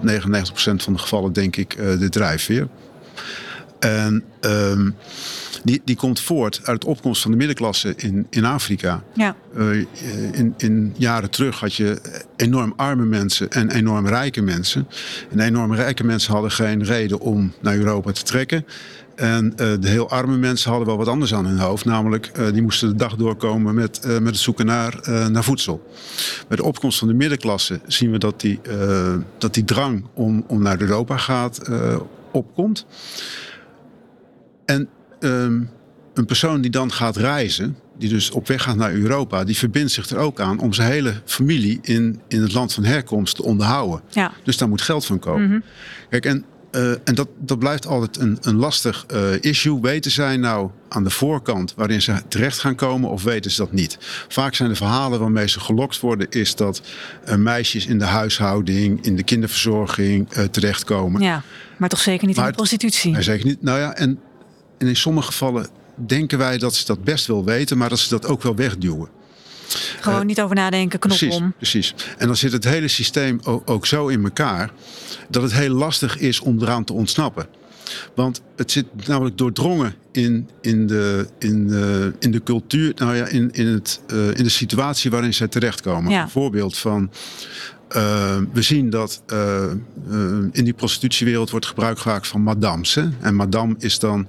van 0.76 0.92
de 0.92 0.98
gevallen, 0.98 1.32
denk 1.32 1.56
ik, 1.56 1.76
uh, 1.76 1.98
de 1.98 2.08
drijfveer. 2.08 2.68
En 3.78 4.24
um, 4.40 4.94
die, 5.64 5.82
die 5.84 5.96
komt 5.96 6.20
voort 6.20 6.60
uit 6.64 6.80
de 6.80 6.86
opkomst 6.86 7.22
van 7.22 7.30
de 7.30 7.36
middenklasse 7.36 7.94
in, 7.96 8.26
in 8.30 8.44
Afrika. 8.44 9.02
Ja. 9.14 9.36
Uh, 9.56 9.86
in, 10.32 10.54
in 10.56 10.94
jaren 10.96 11.30
terug 11.30 11.60
had 11.60 11.74
je 11.74 12.00
enorm 12.36 12.72
arme 12.76 13.04
mensen 13.04 13.50
en 13.50 13.70
enorm 13.70 14.06
rijke 14.06 14.42
mensen. 14.42 14.88
En 15.30 15.40
enorm 15.40 15.74
rijke 15.74 16.04
mensen 16.04 16.32
hadden 16.32 16.50
geen 16.50 16.84
reden 16.84 17.20
om 17.20 17.52
naar 17.60 17.76
Europa 17.76 18.12
te 18.12 18.22
trekken. 18.22 18.66
En 19.14 19.44
uh, 19.44 19.52
de 19.56 19.88
heel 19.88 20.10
arme 20.10 20.36
mensen 20.36 20.70
hadden 20.70 20.88
wel 20.88 20.96
wat 20.96 21.08
anders 21.08 21.34
aan 21.34 21.46
hun 21.46 21.58
hoofd. 21.58 21.84
Namelijk, 21.84 22.30
uh, 22.38 22.52
die 22.52 22.62
moesten 22.62 22.88
de 22.88 22.94
dag 22.94 23.16
doorkomen 23.16 23.74
met, 23.74 24.00
uh, 24.06 24.10
met 24.12 24.26
het 24.26 24.36
zoeken 24.36 24.66
naar, 24.66 25.00
naar 25.30 25.44
voedsel. 25.44 25.92
Bij 26.48 26.56
de 26.56 26.64
opkomst 26.64 26.98
van 26.98 27.08
de 27.08 27.14
middenklasse 27.14 27.80
zien 27.86 28.10
we 28.10 28.18
dat 28.18 28.40
die, 28.40 28.60
dat 29.38 29.54
die 29.54 29.64
drang 29.64 30.04
om, 30.14 30.44
om 30.46 30.62
naar 30.62 30.80
Europa 30.80 31.16
gaat 31.16 31.60
opkomt. 32.32 32.86
En 34.64 34.88
um, 35.20 35.70
een 36.14 36.26
persoon 36.26 36.60
die 36.60 36.70
dan 36.70 36.92
gaat 36.92 37.16
reizen, 37.16 37.76
die 37.98 38.08
dus 38.08 38.30
op 38.30 38.48
weg 38.48 38.62
gaat 38.62 38.76
naar 38.76 38.92
Europa, 38.92 39.44
die 39.44 39.56
verbindt 39.56 39.92
zich 39.92 40.10
er 40.10 40.16
ook 40.16 40.40
aan 40.40 40.58
om 40.58 40.72
zijn 40.72 40.90
hele 40.90 41.14
familie 41.24 41.78
in, 41.82 42.20
in 42.28 42.42
het 42.42 42.52
land 42.52 42.72
van 42.72 42.84
herkomst 42.84 43.36
te 43.36 43.42
onderhouden. 43.42 44.00
Ja. 44.10 44.32
Dus 44.44 44.56
daar 44.56 44.68
moet 44.68 44.82
geld 44.82 45.06
van 45.06 45.18
komen. 45.18 45.42
Mm 45.42 45.50
-hmm. 45.50 45.62
Kijk, 46.10 46.24
en, 46.24 46.44
uh, 46.72 46.90
en 46.90 47.14
dat, 47.14 47.28
dat 47.38 47.58
blijft 47.58 47.86
altijd 47.86 48.16
een, 48.16 48.38
een 48.40 48.56
lastig 48.56 49.06
uh, 49.12 49.20
issue. 49.40 49.80
Weten 49.80 50.10
zij 50.10 50.36
nou 50.36 50.70
aan 50.88 51.04
de 51.04 51.10
voorkant 51.10 51.74
waarin 51.76 52.02
ze 52.02 52.14
terecht 52.28 52.58
gaan 52.58 52.74
komen 52.74 53.10
of 53.10 53.22
weten 53.22 53.50
ze 53.50 53.56
dat 53.56 53.72
niet? 53.72 53.96
Vaak 54.28 54.54
zijn 54.54 54.68
de 54.68 54.74
verhalen 54.74 55.20
waarmee 55.20 55.48
ze 55.48 55.60
gelokt 55.60 56.00
worden, 56.00 56.26
is 56.30 56.54
dat 56.54 56.82
uh, 57.28 57.34
meisjes 57.34 57.86
in 57.86 57.98
de 57.98 58.04
huishouding, 58.04 59.04
in 59.04 59.16
de 59.16 59.22
kinderverzorging 59.22 60.28
terechtkomen. 60.50 61.22
Ja, 61.22 61.42
maar 61.76 61.88
toch 61.88 62.00
zeker 62.00 62.26
niet 62.26 62.36
maar 62.36 62.44
in 62.44 62.50
de 62.50 62.56
prostitutie. 62.56 63.12
Nee, 63.12 63.22
zeker 63.22 63.46
niet. 63.46 63.62
Nou 63.62 63.78
ja, 63.78 63.94
en 63.94 64.18
en 64.78 64.86
in 64.86 64.96
sommige 64.96 65.26
gevallen 65.26 65.66
denken 65.94 66.38
wij 66.38 66.58
dat 66.58 66.74
ze 66.74 66.84
dat 66.84 67.04
best 67.04 67.26
wel 67.26 67.44
weten, 67.44 67.78
maar 67.78 67.88
dat 67.88 67.98
ze 67.98 68.08
dat 68.08 68.26
ook 68.26 68.42
wel 68.42 68.54
wegduwen. 68.54 69.08
Gewoon 70.00 70.20
uh, 70.20 70.26
niet 70.26 70.40
over 70.40 70.56
nadenken, 70.56 70.98
knop 70.98 71.16
precies, 71.16 71.36
om. 71.36 71.52
Precies. 71.56 71.94
En 72.18 72.26
dan 72.26 72.36
zit 72.36 72.52
het 72.52 72.64
hele 72.64 72.88
systeem 72.88 73.40
ook, 73.44 73.70
ook, 73.70 73.86
zo 73.86 74.08
in 74.08 74.24
elkaar 74.24 74.70
dat 75.28 75.42
het 75.42 75.52
heel 75.52 75.74
lastig 75.74 76.18
is 76.18 76.40
om 76.40 76.62
eraan 76.62 76.84
te 76.84 76.92
ontsnappen. 76.92 77.46
Want 78.14 78.42
het 78.56 78.70
zit 78.70 79.06
namelijk 79.06 79.38
doordrongen 79.38 79.94
in, 80.12 80.48
in, 80.60 80.86
de, 80.86 81.28
in, 81.38 81.68
de, 81.68 82.12
in 82.18 82.30
de 82.30 82.42
cultuur, 82.42 82.92
nou 82.96 83.16
ja, 83.16 83.26
in, 83.26 83.50
in, 83.50 83.66
het, 83.66 84.00
uh, 84.12 84.26
in 84.28 84.44
de 84.44 84.48
situatie 84.48 85.10
waarin 85.10 85.34
zij 85.34 85.48
terechtkomen. 85.48 86.12
Ja. 86.12 86.22
Een 86.22 86.30
voorbeeld 86.30 86.76
van. 86.76 87.10
Uh, 87.96 88.36
we 88.52 88.62
zien 88.62 88.90
dat 88.90 89.22
uh, 89.32 89.64
in 90.52 90.64
die 90.64 90.72
prostitutiewereld 90.72 91.50
wordt 91.50 91.66
gebruik 91.66 91.98
gemaakt 91.98 92.26
van 92.26 92.42
madams. 92.42 92.94
Hè? 92.94 93.08
En 93.20 93.34
madame 93.34 93.74
is 93.78 93.98
dan 93.98 94.28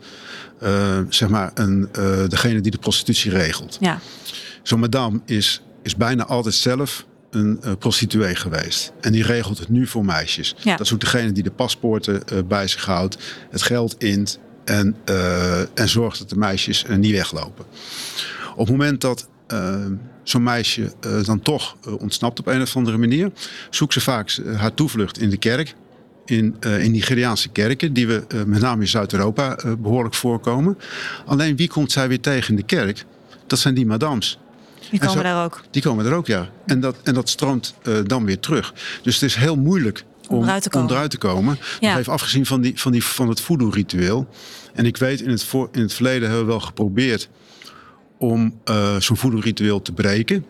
zeg 1.09 1.29
maar 1.29 1.51
een, 1.53 1.89
degene 2.27 2.61
die 2.61 2.71
de 2.71 2.77
prostitutie 2.77 3.31
regelt. 3.31 3.77
Ja. 3.79 3.99
Zo'n 4.63 4.79
madame 4.79 5.19
is, 5.25 5.61
is 5.83 5.95
bijna 5.95 6.25
altijd 6.25 6.55
zelf 6.55 7.05
een 7.29 7.59
prostituee 7.79 8.35
geweest. 8.35 8.91
En 9.01 9.11
die 9.11 9.23
regelt 9.23 9.57
het 9.57 9.69
nu 9.69 9.87
voor 9.87 10.05
meisjes. 10.05 10.55
Ja. 10.57 10.75
Dat 10.75 10.85
is 10.85 10.93
ook 10.93 10.99
degene 10.99 11.31
die 11.31 11.43
de 11.43 11.51
paspoorten 11.51 12.23
bij 12.47 12.67
zich 12.67 12.85
houdt, 12.85 13.17
het 13.49 13.61
geld 13.61 14.03
int 14.03 14.39
en, 14.65 14.95
en 15.73 15.89
zorgt 15.89 16.19
dat 16.19 16.29
de 16.29 16.37
meisjes 16.37 16.85
niet 16.97 17.11
weglopen. 17.11 17.65
Op 18.51 18.67
het 18.67 18.69
moment 18.69 19.01
dat 19.01 19.27
zo'n 20.23 20.43
meisje 20.43 20.93
dan 21.25 21.39
toch 21.39 21.75
ontsnapt 21.99 22.39
op 22.39 22.47
een 22.47 22.61
of 22.61 22.75
andere 22.75 22.97
manier, 22.97 23.31
zoekt 23.69 23.93
ze 23.93 24.01
vaak 24.01 24.39
haar 24.55 24.73
toevlucht 24.73 25.19
in 25.19 25.29
de 25.29 25.37
kerk. 25.37 25.75
In, 26.25 26.55
in 26.79 26.91
Nigeriaanse 26.91 27.49
kerken, 27.49 27.93
die 27.93 28.07
we 28.07 28.25
met 28.45 28.61
name 28.61 28.81
in 28.81 28.87
Zuid-Europa 28.87 29.57
behoorlijk 29.79 30.15
voorkomen. 30.15 30.77
Alleen 31.25 31.55
wie 31.55 31.67
komt 31.67 31.91
zij 31.91 32.07
weer 32.07 32.19
tegen 32.19 32.49
in 32.49 32.55
de 32.55 32.63
kerk? 32.63 33.05
Dat 33.47 33.59
zijn 33.59 33.73
die 33.73 33.85
madams. 33.85 34.39
Die 34.89 34.99
komen 34.99 35.15
zo, 35.15 35.23
daar 35.23 35.43
ook. 35.43 35.61
Die 35.71 35.81
komen 35.81 36.05
er 36.05 36.13
ook, 36.13 36.27
ja. 36.27 36.49
En 36.65 36.79
dat, 36.79 36.95
en 37.03 37.13
dat 37.13 37.29
stroomt 37.29 37.73
uh, 37.83 37.97
dan 38.05 38.25
weer 38.25 38.39
terug. 38.39 38.73
Dus 39.01 39.13
het 39.13 39.23
is 39.23 39.35
heel 39.35 39.55
moeilijk 39.55 40.03
om, 40.27 40.37
om 40.37 40.43
eruit 40.43 40.63
te 40.63 40.69
komen. 40.69 40.87
Om 40.87 40.93
eruit 40.93 41.11
te 41.11 41.17
komen. 41.17 41.57
Ja. 41.79 42.01
Afgezien 42.05 42.45
van, 42.45 42.61
die, 42.61 42.79
van, 42.79 42.91
die, 42.91 43.03
van 43.03 43.29
het 43.29 43.41
voodoo-ritueel. 43.41 44.27
En 44.73 44.85
ik 44.85 44.97
weet, 44.97 45.21
in 45.21 45.29
het, 45.29 45.43
voor, 45.43 45.69
in 45.71 45.81
het 45.81 45.93
verleden 45.93 46.27
hebben 46.27 46.45
we 46.45 46.51
wel 46.51 46.59
geprobeerd 46.59 47.29
om 48.19 48.59
uh, 48.69 48.95
zo'n 48.95 49.17
voodoo-ritueel 49.17 49.81
te 49.81 49.91
breken. 49.91 50.45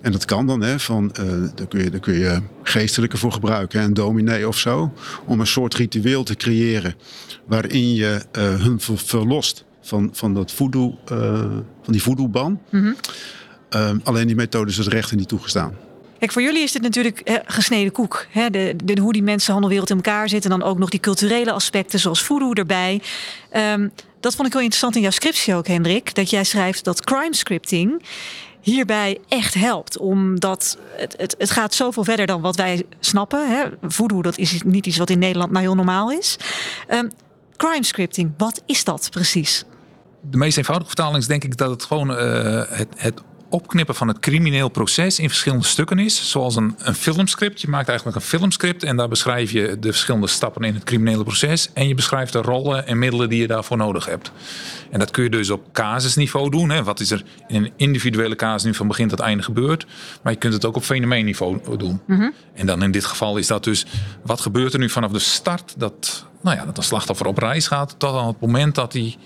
En 0.00 0.12
dat 0.12 0.24
kan 0.24 0.46
dan, 0.46 0.60
hè, 0.60 0.78
van, 0.78 1.14
uh, 1.20 1.48
daar, 1.54 1.66
kun 1.66 1.84
je, 1.84 1.90
daar 1.90 2.00
kun 2.00 2.14
je 2.14 2.40
geestelijke 2.62 3.16
voor 3.16 3.32
gebruiken, 3.32 3.82
een 3.82 3.94
dominee 3.94 4.48
of 4.48 4.58
zo. 4.58 4.92
Om 5.24 5.40
een 5.40 5.46
soort 5.46 5.74
ritueel 5.74 6.22
te 6.22 6.34
creëren 6.34 6.94
waarin 7.46 7.94
je 7.94 8.22
hun 8.32 8.80
ver, 8.80 8.98
verlost 8.98 9.64
van, 9.80 10.10
van, 10.12 10.34
dat 10.34 10.52
voodoo, 10.52 10.98
van 11.82 11.92
die 11.92 12.02
voodoo-ban. 12.02 12.60
Mm 12.70 12.80
-hmm. 12.80 12.96
Uh, 13.70 13.90
alleen 14.02 14.26
die 14.26 14.36
methode 14.36 14.70
is 14.70 14.76
het 14.76 14.86
rechten 14.86 15.16
niet 15.16 15.28
toegestaan. 15.28 15.74
Kijk, 16.18 16.32
voor 16.32 16.42
jullie 16.42 16.62
is 16.62 16.72
dit 16.72 16.82
natuurlijk 16.82 17.20
eh, 17.20 17.36
gesneden 17.44 17.92
koek. 17.92 18.26
Hè? 18.30 18.50
De, 18.50 18.74
de, 18.84 19.00
hoe 19.00 19.12
die 19.12 19.22
mensenhandelwereld 19.22 19.90
in 19.90 19.96
elkaar 19.96 20.28
zit. 20.28 20.44
En 20.44 20.50
dan 20.50 20.62
ook 20.62 20.78
nog 20.78 20.90
die 20.90 21.00
culturele 21.00 21.52
aspecten 21.52 21.98
zoals 21.98 22.22
voodoo 22.22 22.52
erbij. 22.52 23.02
Um, 23.56 23.92
dat 24.20 24.34
vond 24.34 24.46
ik 24.46 24.52
wel 24.52 24.62
interessant 24.62 24.96
in 24.96 25.02
jouw 25.02 25.10
scriptie 25.10 25.54
ook, 25.54 25.66
Hendrik. 25.66 26.14
Dat 26.14 26.30
jij 26.30 26.44
schrijft 26.44 26.84
dat 26.84 27.04
crime 27.04 27.34
scripting 27.34 28.02
hierbij 28.60 29.18
echt 29.28 29.54
helpt. 29.54 29.98
Omdat 29.98 30.78
het, 30.96 31.14
het, 31.16 31.34
het 31.38 31.50
gaat 31.50 31.74
zoveel 31.74 32.04
verder 32.04 32.26
dan 32.26 32.40
wat 32.40 32.56
wij 32.56 32.82
snappen. 33.00 33.48
Hè? 33.48 33.64
Voodoo, 33.82 34.22
dat 34.22 34.38
is 34.38 34.62
niet 34.64 34.86
iets 34.86 34.96
wat 34.96 35.10
in 35.10 35.18
Nederland 35.18 35.52
maar 35.52 35.62
heel 35.62 35.74
normaal 35.74 36.10
is. 36.10 36.36
Um, 36.88 37.10
crime 37.56 37.84
scripting, 37.84 38.32
wat 38.36 38.62
is 38.66 38.84
dat 38.84 39.08
precies? 39.10 39.64
De 40.20 40.36
meest 40.36 40.56
eenvoudige 40.56 40.88
vertaling 40.88 41.16
is 41.16 41.26
denk 41.26 41.44
ik 41.44 41.56
dat 41.56 41.70
het 41.70 41.84
gewoon 41.84 42.10
uh, 42.10 42.62
het, 42.68 42.88
het 42.96 43.20
opknippen 43.48 43.94
van 43.94 44.08
het 44.08 44.18
crimineel 44.18 44.68
proces 44.68 45.18
in 45.18 45.28
verschillende 45.28 45.64
stukken 45.64 45.98
is. 45.98 46.30
Zoals 46.30 46.56
een, 46.56 46.74
een 46.78 46.94
filmscript. 46.94 47.60
Je 47.60 47.68
maakt 47.68 47.88
eigenlijk 47.88 48.18
een 48.18 48.24
filmscript 48.24 48.82
en 48.82 48.96
daar 48.96 49.08
beschrijf 49.08 49.50
je 49.50 49.76
de 49.80 49.90
verschillende 49.90 50.26
stappen 50.26 50.62
in 50.62 50.74
het 50.74 50.84
criminele 50.84 51.22
proces. 51.22 51.70
En 51.72 51.88
je 51.88 51.94
beschrijft 51.94 52.32
de 52.32 52.40
rollen 52.40 52.86
en 52.86 52.98
middelen 52.98 53.28
die 53.28 53.40
je 53.40 53.46
daarvoor 53.46 53.76
nodig 53.76 54.06
hebt. 54.06 54.32
En 54.90 54.98
dat 54.98 55.10
kun 55.10 55.24
je 55.24 55.30
dus 55.30 55.50
op 55.50 55.72
casusniveau 55.72 56.50
doen. 56.50 56.70
Hè. 56.70 56.82
Wat 56.82 57.00
is 57.00 57.10
er 57.10 57.24
in 57.46 57.64
een 57.64 57.72
individuele 57.76 58.36
casus 58.36 58.64
nu 58.64 58.74
van 58.74 58.88
begin 58.88 59.08
tot 59.08 59.20
einde 59.20 59.42
gebeurd. 59.42 59.86
Maar 60.22 60.32
je 60.32 60.38
kunt 60.38 60.52
het 60.52 60.64
ook 60.64 60.76
op 60.76 60.82
fenomeenniveau 60.82 61.76
doen. 61.76 62.00
Mm 62.06 62.18
-hmm. 62.18 62.32
En 62.54 62.66
dan 62.66 62.82
in 62.82 62.90
dit 62.90 63.04
geval 63.04 63.36
is 63.36 63.46
dat 63.46 63.64
dus 63.64 63.86
wat 64.22 64.40
gebeurt 64.40 64.72
er 64.72 64.78
nu 64.78 64.90
vanaf 64.90 65.10
de 65.10 65.18
start 65.18 65.74
dat, 65.76 66.26
nou 66.40 66.56
ja, 66.56 66.64
dat 66.64 66.76
een 66.76 66.82
slachtoffer 66.82 67.26
op 67.26 67.38
reis 67.38 67.66
gaat. 67.66 67.94
Tot 67.98 68.14
aan 68.14 68.26
het 68.26 68.40
moment 68.40 68.74
dat 68.74 68.92
hij 68.92 69.16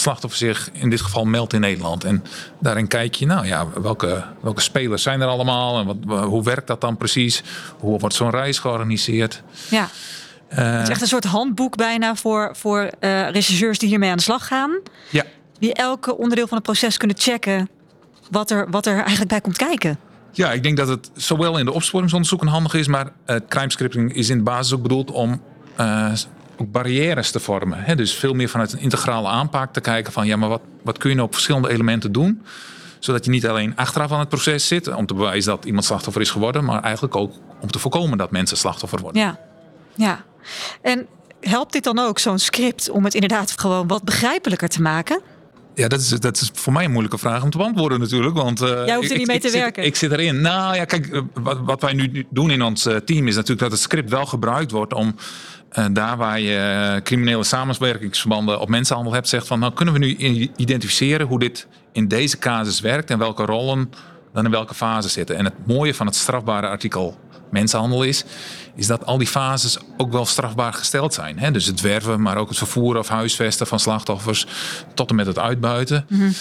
slachtoffer 0.00 0.38
zich 0.38 0.70
in 0.72 0.90
dit 0.90 1.00
geval 1.00 1.24
meldt 1.24 1.52
in 1.52 1.60
Nederland. 1.60 2.04
En 2.04 2.24
daarin 2.58 2.86
kijk 2.86 3.14
je, 3.14 3.26
nou 3.26 3.46
ja, 3.46 3.66
welke, 3.80 4.24
welke 4.40 4.60
spelers 4.60 5.02
zijn 5.02 5.20
er 5.20 5.26
allemaal 5.26 5.78
en 5.78 5.86
wat, 5.86 6.24
hoe 6.24 6.42
werkt 6.42 6.66
dat 6.66 6.80
dan 6.80 6.96
precies? 6.96 7.42
Hoe 7.78 7.98
wordt 7.98 8.14
zo'n 8.14 8.30
reis 8.30 8.58
georganiseerd? 8.58 9.42
Ja. 9.70 9.88
Uh, 10.52 10.72
het 10.72 10.82
is 10.82 10.88
echt 10.88 11.00
een 11.00 11.06
soort 11.06 11.24
handboek 11.24 11.76
bijna 11.76 12.14
voor, 12.14 12.50
voor 12.56 12.90
uh, 13.00 13.30
regisseurs 13.30 13.78
die 13.78 13.88
hiermee 13.88 14.10
aan 14.10 14.16
de 14.16 14.22
slag 14.22 14.46
gaan. 14.46 14.80
Ja. 15.10 15.24
Die 15.58 15.74
elke 15.74 16.16
onderdeel 16.16 16.46
van 16.46 16.56
het 16.56 16.66
proces 16.66 16.96
kunnen 16.96 17.18
checken 17.18 17.68
wat 18.30 18.50
er, 18.50 18.70
wat 18.70 18.86
er 18.86 18.96
eigenlijk 18.96 19.28
bij 19.28 19.40
komt 19.40 19.56
kijken. 19.56 19.98
Ja, 20.32 20.52
ik 20.52 20.62
denk 20.62 20.76
dat 20.76 20.88
het 20.88 21.10
zowel 21.14 21.58
in 21.58 21.64
de 21.64 21.72
opsporingsonderzoeken 21.72 22.48
handig 22.48 22.74
is, 22.74 22.86
maar 22.86 23.12
uh, 23.26 23.36
crime 23.48 23.70
scripting 23.70 24.14
is 24.14 24.28
in 24.28 24.36
de 24.36 24.42
basis 24.42 24.72
ook 24.72 24.82
bedoeld 24.82 25.10
om 25.10 25.42
ook 26.60 26.72
barrières 26.72 27.30
te 27.30 27.40
vormen. 27.40 27.82
Hè? 27.82 27.94
Dus 27.94 28.14
veel 28.14 28.34
meer 28.34 28.48
vanuit 28.48 28.72
een 28.72 28.78
integrale 28.78 29.28
aanpak 29.28 29.72
te 29.72 29.80
kijken 29.80 30.12
van 30.12 30.26
ja, 30.26 30.36
maar 30.36 30.48
wat, 30.48 30.62
wat 30.82 30.98
kun 30.98 31.08
je 31.08 31.14
nou 31.14 31.26
op 31.26 31.34
verschillende 31.34 31.70
elementen 31.70 32.12
doen? 32.12 32.42
Zodat 32.98 33.24
je 33.24 33.30
niet 33.30 33.46
alleen 33.46 33.76
achteraf 33.76 34.12
aan 34.12 34.18
het 34.18 34.28
proces 34.28 34.66
zit 34.66 34.94
om 34.94 35.06
te 35.06 35.14
bewijzen 35.14 35.50
dat 35.50 35.64
iemand 35.64 35.84
slachtoffer 35.84 36.22
is 36.22 36.30
geworden, 36.30 36.64
maar 36.64 36.82
eigenlijk 36.82 37.16
ook 37.16 37.32
om 37.60 37.70
te 37.70 37.78
voorkomen 37.78 38.18
dat 38.18 38.30
mensen 38.30 38.56
slachtoffer 38.56 39.00
worden. 39.00 39.22
Ja, 39.22 39.38
ja. 39.94 40.24
En 40.82 41.06
helpt 41.40 41.72
dit 41.72 41.84
dan 41.84 41.98
ook, 41.98 42.18
zo'n 42.18 42.38
script, 42.38 42.90
om 42.90 43.04
het 43.04 43.14
inderdaad 43.14 43.60
gewoon 43.60 43.86
wat 43.86 44.04
begrijpelijker 44.04 44.68
te 44.68 44.82
maken? 44.82 45.20
Ja, 45.74 45.88
dat 45.88 46.00
is, 46.00 46.08
dat 46.08 46.40
is 46.40 46.50
voor 46.54 46.72
mij 46.72 46.84
een 46.84 46.90
moeilijke 46.90 47.18
vraag 47.18 47.42
om 47.42 47.50
te 47.50 47.58
beantwoorden 47.58 48.00
natuurlijk. 48.00 48.36
Want, 48.36 48.62
uh, 48.62 48.86
Jij 48.86 48.96
hoeft 48.96 49.10
er 49.10 49.16
niet 49.18 49.26
mee 49.26 49.40
te 49.40 49.46
ik 49.46 49.52
werken. 49.52 49.82
Zit, 49.82 49.92
ik 49.92 49.98
zit 49.98 50.12
erin. 50.12 50.40
Nou 50.40 50.74
ja, 50.74 50.84
kijk, 50.84 51.06
uh, 51.06 51.20
wat, 51.34 51.58
wat, 51.60 51.80
wij 51.80 51.92
nu 51.92 52.26
doen 52.30 52.50
in 52.50 52.62
ons 52.62 52.86
uh, 52.86 52.96
team 52.96 53.26
is 53.28 53.34
natuurlijk 53.34 53.60
dat 53.60 53.70
het 53.70 53.80
script 53.80 54.10
wel 54.10 54.26
gebruikt 54.26 54.70
wordt 54.70 54.94
om 54.94 55.14
daar 55.92 56.16
waar 56.16 56.40
je 56.40 57.00
criminele 57.04 57.44
samenwerkingsverbanden 57.44 58.60
op 58.60 58.68
mensenhandel 58.68 59.14
hebt, 59.14 59.28
zegt 59.28 59.46
van 59.46 59.58
nou 59.58 59.72
kunnen 59.72 59.94
we 59.94 60.00
nu 60.00 60.16
identificeren 60.56 61.26
hoe 61.26 61.38
dit 61.38 61.66
in 61.92 62.08
deze 62.08 62.38
casus 62.38 62.80
werkt 62.80 63.10
en 63.10 63.18
welke 63.18 63.44
rollen 63.44 63.90
dan 64.32 64.44
in 64.44 64.50
welke 64.50 64.74
fase 64.74 65.08
zitten. 65.08 65.36
En 65.36 65.44
het 65.44 65.66
mooie 65.66 65.94
van 65.94 66.06
het 66.06 66.14
strafbare 66.14 66.66
artikel 66.66 67.18
mensenhandel 67.50 68.02
is, 68.02 68.24
is 68.74 68.86
dat 68.86 69.06
al 69.06 69.18
die 69.18 69.26
fases 69.26 69.78
ook 69.96 70.12
wel 70.12 70.26
strafbaar 70.26 70.72
gesteld 70.72 71.14
zijn. 71.14 71.38
Hè? 71.38 71.50
Dus 71.50 71.66
het 71.66 71.80
werven, 71.80 72.22
maar 72.22 72.36
ook 72.36 72.48
het 72.48 72.58
vervoeren 72.58 73.00
of 73.00 73.08
huisvesten 73.08 73.66
van 73.66 73.80
slachtoffers 73.80 74.46
tot 74.94 75.10
en 75.10 75.16
met 75.16 75.26
het 75.26 75.38
uitbuiten. 75.38 76.04
Mm 76.08 76.18
-hmm. 76.18 76.34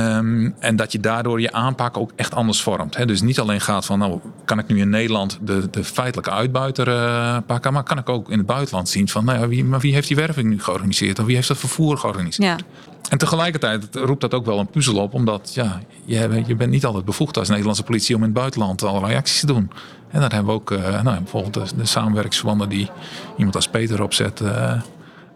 um, 0.00 0.54
en 0.58 0.76
dat 0.76 0.92
je 0.92 1.00
daardoor 1.00 1.40
je 1.40 1.52
aanpak 1.52 1.96
ook 1.96 2.12
echt 2.16 2.34
anders 2.34 2.62
vormt. 2.62 2.96
Hè? 2.96 3.06
Dus 3.06 3.20
niet 3.20 3.40
alleen 3.40 3.60
gaat 3.60 3.86
van, 3.86 3.98
nou 3.98 4.20
kan 4.44 4.58
ik 4.58 4.66
nu 4.66 4.78
in 4.78 4.90
Nederland 4.90 5.38
de, 5.42 5.70
de 5.70 5.84
feitelijke 5.84 6.30
uitbuiter 6.30 6.88
uh, 6.88 7.36
pakken, 7.46 7.72
maar 7.72 7.82
kan 7.82 7.98
ik 7.98 8.08
ook 8.08 8.30
in 8.30 8.38
het 8.38 8.46
buitenland 8.46 8.88
zien 8.88 9.08
van, 9.08 9.24
nou 9.24 9.38
ja, 9.38 9.48
wie, 9.48 9.64
maar 9.64 9.80
wie 9.80 9.92
heeft 9.92 10.08
die 10.08 10.16
werving 10.16 10.48
nu 10.48 10.62
georganiseerd 10.62 11.18
of 11.18 11.24
wie 11.24 11.34
heeft 11.34 11.48
dat 11.48 11.58
vervoer 11.58 11.98
georganiseerd? 11.98 12.60
Ja. 12.60 12.66
En 13.10 13.18
tegelijkertijd 13.18 13.88
roept 13.92 14.20
dat 14.20 14.34
ook 14.34 14.46
wel 14.46 14.58
een 14.58 14.70
puzzel 14.70 14.96
op, 14.96 15.14
omdat 15.14 15.54
ja, 15.54 15.80
je, 16.04 16.42
je 16.46 16.54
bent 16.54 16.70
niet 16.70 16.84
altijd 16.84 17.04
bevoegd 17.04 17.38
als 17.38 17.48
Nederlandse 17.48 17.82
politie 17.82 18.14
om 18.14 18.20
in 18.20 18.28
het 18.28 18.36
buitenland 18.38 18.82
allerlei 18.82 19.16
acties 19.16 19.40
te 19.40 19.46
doen. 19.46 19.70
En 20.10 20.20
daar 20.20 20.32
hebben 20.32 20.54
we 20.54 20.60
ook 20.60 20.70
uh, 20.70 21.02
nou, 21.02 21.18
bijvoorbeeld 21.18 21.54
de, 21.54 21.76
de 21.76 21.86
samenwerkingsverbanden 21.86 22.68
die 22.68 22.90
iemand 23.36 23.56
als 23.56 23.68
Peter 23.68 24.02
opzet 24.02 24.40
uh, 24.40 24.82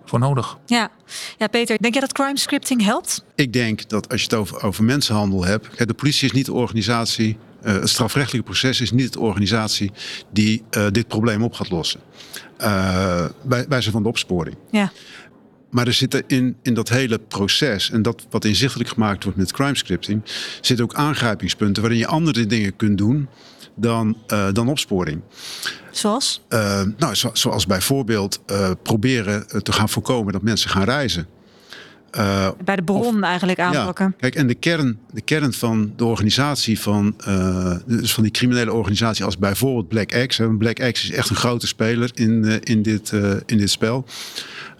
voor 0.05 0.19
nodig. 0.19 0.59
Ja. 0.67 0.91
ja, 1.39 1.47
Peter, 1.47 1.77
denk 1.81 1.93
jij 1.93 2.03
dat 2.03 2.13
crime 2.13 2.39
scripting 2.39 2.85
helpt? 2.85 3.25
Ik 3.35 3.53
denk 3.53 3.89
dat 3.89 4.09
als 4.09 4.21
je 4.21 4.27
het 4.27 4.35
over, 4.35 4.63
over 4.63 4.85
mensenhandel 4.85 5.45
hebt, 5.45 5.69
kijk, 5.69 5.89
de 5.89 5.95
politie 5.95 6.27
is 6.27 6.33
niet 6.33 6.47
de 6.47 6.53
organisatie, 6.53 7.37
uh, 7.63 7.73
het 7.73 7.89
strafrechtelijke 7.89 8.47
proces 8.47 8.81
is 8.81 8.91
niet 8.91 9.13
de 9.13 9.21
organisatie 9.21 9.93
die 10.31 10.63
dit 10.91 11.09
probleem 11.09 11.43
op 11.43 11.53
gaat 11.53 11.71
lossen. 11.71 12.01
wij, 13.43 13.67
wij 13.69 13.81
zijn 13.81 13.93
van 13.93 14.03
de 14.03 14.09
opsporing. 14.09 14.57
Ja. 14.71 14.93
Maar 15.75 15.87
er 15.87 15.93
zitten 15.93 16.23
in, 16.27 16.57
in 16.63 16.75
dat 16.75 16.89
hele 16.89 17.19
proces 17.19 17.91
en 17.91 18.03
dat 18.03 18.27
wat 18.31 18.45
inzichtelijk 18.45 18.89
gemaakt 18.89 19.25
wordt 19.25 19.39
met 19.39 19.53
crime 19.53 19.77
scripting, 19.77 20.23
zitten 20.61 20.85
ook 20.85 20.95
aangrijpingspunten 20.95 21.83
waarin 21.83 22.01
je 22.01 22.07
andere 22.07 22.47
dingen 22.47 22.77
kunt 22.77 22.99
doen 22.99 23.29
dan, 23.75 24.17
uh, 24.33 24.49
dan 24.53 24.69
opsporing. 24.69 25.21
Zoals? 25.91 26.43
Uh, 26.49 26.83
nou, 26.97 27.15
zo, 27.15 27.31
zoals 27.33 27.67
bijvoorbeeld 27.67 28.43
uh, 28.51 28.71
proberen 28.83 29.63
te 29.63 29.73
gaan 29.73 29.89
voorkomen 29.89 30.33
dat 30.33 30.43
mensen 30.43 30.71
gaan 30.71 30.85
reizen. 30.85 31.27
Bij 32.65 32.77
de 32.77 32.83
bron 32.83 33.17
of, 33.17 33.21
eigenlijk 33.21 33.59
aanpakken. 33.59 34.05
Ja, 34.05 34.15
kijk, 34.19 34.35
en 34.35 34.47
de 34.47 34.55
kern, 34.55 34.99
de 35.13 35.21
kern 35.21 35.53
van 35.53 35.93
de 35.97 36.05
organisatie 36.05 36.81
van, 36.81 37.17
dus 37.87 38.15
van 38.15 38.23
die 38.23 38.33
criminele 38.33 38.73
organisatie 38.73 39.25
als 39.25 39.39
bijvoorbeeld 39.39 39.89
Black 39.89 40.15
Axe. 40.15 40.55
Black 40.59 40.81
Axe 40.81 41.05
is 41.05 41.11
echt 41.11 41.31
een 41.31 41.37
grote 41.37 41.67
speler 41.67 42.11
in, 42.15 42.61
in, 42.63 42.83
dit, 42.83 43.13
in 43.47 43.59
dit 43.59 43.71
spel. 43.71 44.07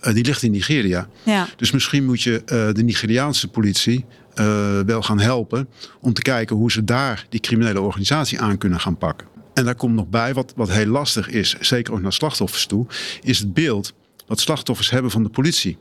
die 0.01 0.25
ligt 0.25 0.43
in 0.43 0.51
Nigeria. 0.51 1.09
Ja. 1.23 1.49
Dus 1.57 1.71
misschien 1.71 2.05
moet 2.05 2.23
je 2.23 2.43
de 2.75 2.83
Nigeriaanse 2.83 3.49
politie 3.49 4.05
uh, 4.41 4.81
wel 4.81 5.03
gaan 5.03 5.21
helpen 5.21 5.69
om 6.01 6.13
te 6.13 6.23
kijken 6.23 6.57
hoe 6.57 6.73
ze 6.73 6.85
daar 6.85 7.27
die 7.29 7.41
criminele 7.41 7.81
organisatie 7.81 8.41
aan 8.41 8.59
kunnen 8.59 8.81
gaan 8.81 8.97
pakken. 8.97 9.27
En 9.55 9.65
daar 9.65 9.75
komt 9.75 9.95
nog 9.95 10.09
bij, 10.09 10.35
wat, 10.35 10.53
wat 10.57 10.71
heel 10.71 10.87
lastig 10.87 11.29
is, 11.29 11.57
zeker 11.61 11.93
ook 11.93 12.01
naar 12.01 12.13
slachtoffers 12.13 12.67
toe, 12.67 12.87
is 13.23 13.39
het 13.39 13.55
beeld 13.55 13.93
wat 14.27 14.41
slachtoffers 14.41 14.91
hebben 14.91 15.11
van 15.11 15.23
de 15.23 15.29
politie. 15.29 15.79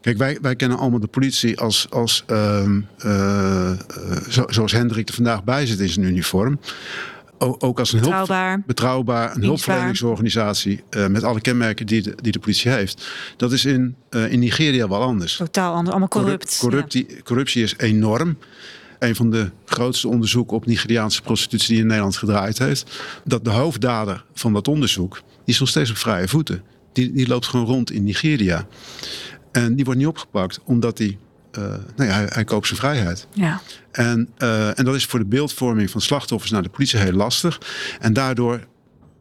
Kijk, 0.00 0.18
wij, 0.18 0.38
wij 0.42 0.56
kennen 0.56 0.78
allemaal 0.78 1.00
de 1.00 1.06
politie 1.06 1.58
als, 1.58 1.86
als 1.90 2.24
uh, 2.30 2.68
uh, 3.04 3.72
zo, 4.28 4.44
zoals 4.48 4.72
Hendrik 4.72 5.08
er 5.08 5.14
vandaag 5.14 5.44
bij 5.44 5.66
zit 5.66 5.80
in 5.80 5.88
zijn 5.88 6.06
uniform. 6.06 6.58
Ook 7.42 7.78
als 7.78 7.92
een 7.92 8.00
betrouwbaar, 8.00 8.52
hulp, 8.52 8.66
betrouwbaar 8.66 9.36
een 9.36 9.42
hulpverleningsorganisatie 9.42 10.82
uh, 10.90 11.06
met 11.06 11.24
alle 11.24 11.40
kenmerken 11.40 11.86
die 11.86 12.02
de, 12.02 12.14
die 12.22 12.32
de 12.32 12.38
politie 12.38 12.70
heeft. 12.70 13.06
Dat 13.36 13.52
is 13.52 13.64
in, 13.64 13.94
uh, 14.10 14.32
in 14.32 14.38
Nigeria 14.38 14.88
wel 14.88 15.02
anders. 15.02 15.36
Totaal 15.36 15.72
anders, 15.72 15.90
allemaal 15.90 16.08
corrupt. 16.08 16.58
Corruptie, 16.58 17.06
ja. 17.08 17.22
corruptie 17.24 17.62
is 17.62 17.74
enorm. 17.76 18.38
Een 18.98 19.16
van 19.16 19.30
de 19.30 19.50
grootste 19.64 20.08
onderzoeken 20.08 20.56
op 20.56 20.66
Nigeriaanse 20.66 21.22
prostitutie 21.22 21.68
die 21.68 21.80
in 21.80 21.86
Nederland 21.86 22.16
gedraaid 22.16 22.58
heeft. 22.58 23.00
Dat 23.24 23.44
de 23.44 23.50
hoofddader 23.50 24.24
van 24.34 24.52
dat 24.52 24.68
onderzoek, 24.68 25.14
die 25.14 25.54
is 25.54 25.58
nog 25.58 25.68
steeds 25.68 25.90
op 25.90 25.96
vrije 25.96 26.28
voeten. 26.28 26.62
Die, 26.92 27.12
die 27.12 27.28
loopt 27.28 27.46
gewoon 27.46 27.66
rond 27.66 27.90
in 27.90 28.04
Nigeria. 28.04 28.66
En 29.52 29.76
die 29.76 29.84
wordt 29.84 30.00
niet 30.00 30.08
opgepakt 30.08 30.60
omdat 30.64 30.98
hij 30.98 31.18
nou 31.56 32.08
ja, 32.08 32.14
hij, 32.14 32.26
hij, 32.28 32.44
koopt 32.44 32.66
zijn 32.66 32.78
vrijheid. 32.78 33.26
Ja. 33.32 33.60
En, 33.90 34.28
uh, 34.38 34.78
en 34.78 34.84
dat 34.84 34.94
is 34.94 35.04
voor 35.04 35.18
de 35.18 35.24
beeldvorming 35.24 35.90
van 35.90 36.00
slachtoffers 36.00 36.50
naar 36.50 36.62
de 36.62 36.68
politie 36.68 36.98
heel 36.98 37.12
lastig. 37.12 37.60
En 38.00 38.12
daardoor 38.12 38.60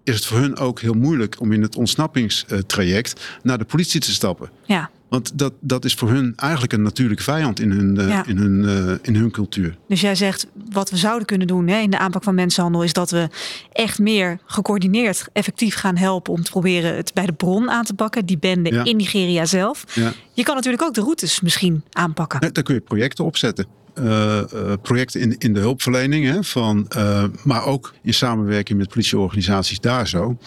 is 0.03 0.15
het 0.15 0.25
voor 0.25 0.37
hun 0.37 0.57
ook 0.57 0.79
heel 0.79 0.93
moeilijk 0.93 1.39
om 1.39 1.51
in 1.51 1.61
het 1.61 1.75
ontsnappingstraject 1.75 3.21
naar 3.41 3.57
de 3.57 3.65
politie 3.65 3.99
te 3.99 4.11
stappen. 4.11 4.49
Ja. 4.65 4.89
Want 5.09 5.37
dat, 5.37 5.53
dat 5.59 5.85
is 5.85 5.93
voor 5.93 6.09
hun 6.09 6.33
eigenlijk 6.35 6.73
een 6.73 6.81
natuurlijke 6.81 7.23
vijand 7.23 7.59
in 7.59 7.71
hun, 7.71 8.07
ja. 8.07 8.25
in 8.25 8.37
hun, 8.37 8.63
uh, 8.63 8.95
in 9.01 9.15
hun 9.15 9.31
cultuur. 9.31 9.77
Dus 9.87 10.01
jij 10.01 10.15
zegt, 10.15 10.47
wat 10.71 10.89
we 10.89 10.97
zouden 10.97 11.25
kunnen 11.25 11.47
doen 11.47 11.67
hè, 11.67 11.79
in 11.79 11.89
de 11.89 11.97
aanpak 11.97 12.23
van 12.23 12.35
mensenhandel... 12.35 12.83
is 12.83 12.93
dat 12.93 13.11
we 13.11 13.29
echt 13.71 13.99
meer 13.99 14.39
gecoördineerd 14.45 15.27
effectief 15.33 15.75
gaan 15.75 15.97
helpen... 15.97 16.33
om 16.33 16.43
te 16.43 16.51
proberen 16.51 16.95
het 16.95 17.13
bij 17.13 17.25
de 17.25 17.33
bron 17.33 17.69
aan 17.69 17.85
te 17.85 17.93
pakken. 17.93 18.25
Die 18.25 18.37
bende 18.37 18.71
ja. 18.71 18.83
in 18.83 18.95
Nigeria 18.97 19.45
zelf. 19.45 19.83
Ja. 19.93 20.11
Je 20.33 20.43
kan 20.43 20.55
natuurlijk 20.55 20.83
ook 20.83 20.93
de 20.93 21.01
routes 21.01 21.41
misschien 21.41 21.83
aanpakken. 21.91 22.53
Daar 22.53 22.63
kun 22.63 22.75
je 22.75 22.81
projecten 22.81 23.25
opzetten. 23.25 23.65
Uh, 23.99 24.41
uh, 24.53 24.73
projecten 24.81 25.21
in, 25.21 25.35
in 25.37 25.53
de 25.53 25.59
hulpverlening, 25.59 26.25
hè, 26.25 26.43
van, 26.43 26.87
uh, 26.97 27.23
maar 27.43 27.65
ook 27.65 27.93
in 28.01 28.13
samenwerking 28.13 28.79
met 28.79 28.89
politieorganisaties 28.89 29.79
daar 29.79 30.07
zo. 30.07 30.37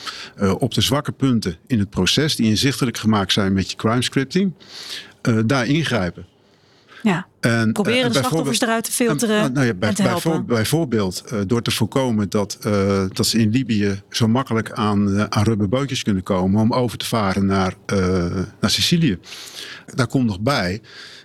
op 0.58 0.74
de 0.74 0.80
zwakke 0.80 1.12
punten 1.12 1.56
in 1.66 1.78
het 1.78 1.90
proces, 1.90 2.36
die 2.36 2.46
inzichtelijk 2.46 2.96
gemaakt 2.96 3.32
zijn 3.32 3.52
met 3.52 3.70
je 3.70 3.76
crime 3.76 4.02
scripting, 4.02 4.52
daar 5.46 5.66
ingrijpen. 5.66 6.26
Ja, 7.02 7.26
en, 7.40 7.72
proberen 7.72 8.12
de 8.12 8.18
slachtoffers 8.18 8.60
eruit 8.60 8.84
te 8.84 8.92
filteren 8.92 9.40
en, 9.40 9.52
nou 9.52 9.66
ja, 9.66 9.74
bij, 9.74 9.88
en 9.88 9.94
te 9.94 10.02
helpen. 10.02 10.46
Bijvoorbeeld, 10.46 11.22
bijvoorbeeld 11.26 11.48
door 11.48 11.62
te 11.62 11.70
voorkomen 11.70 12.28
dat, 12.28 12.58
dat 13.12 13.26
ze 13.26 13.38
in 13.38 13.50
Libië 13.50 14.02
zo 14.10 14.28
makkelijk 14.28 14.72
aan, 14.72 15.32
aan 15.32 15.44
rubberbootjes 15.44 16.02
kunnen 16.02 16.22
komen 16.22 16.60
om 16.60 16.72
over 16.72 16.98
te 16.98 17.06
varen 17.06 17.46
naar, 17.46 17.74
naar 18.60 18.70
Sicilië. 18.70 19.18
Daar 19.94 20.06
komt 20.06 20.26
nog 20.26 20.40
bij 20.40 20.80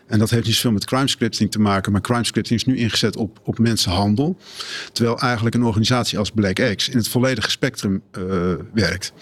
en 0.08 0.20
dat 0.20 0.30
heeft 0.30 0.46
niet 0.46 0.56
zoveel 0.56 0.72
met 0.72 0.86
crime 0.86 1.08
scripting 1.08 1.52
te 1.52 1.60
maken. 1.60 1.91
Maar 1.91 2.02
crime 2.02 2.26
scripting 2.26 2.60
is 2.60 2.65
nu 2.65 2.78
ingezet 2.78 3.15
op, 3.15 3.39
op 3.43 3.60
mensenhandel. 3.60 4.38
Terwijl 4.93 5.20
eigenlijk 5.20 5.56
een 5.56 5.63
organisatie 5.63 6.17
als 6.17 6.32
Black 6.32 6.76
X 6.76 6.89
in 6.89 6.98
het 6.98 7.08
volledige 7.08 7.50
spectrum 7.50 8.02
uh, 8.17 8.24
werkt. 8.74 9.13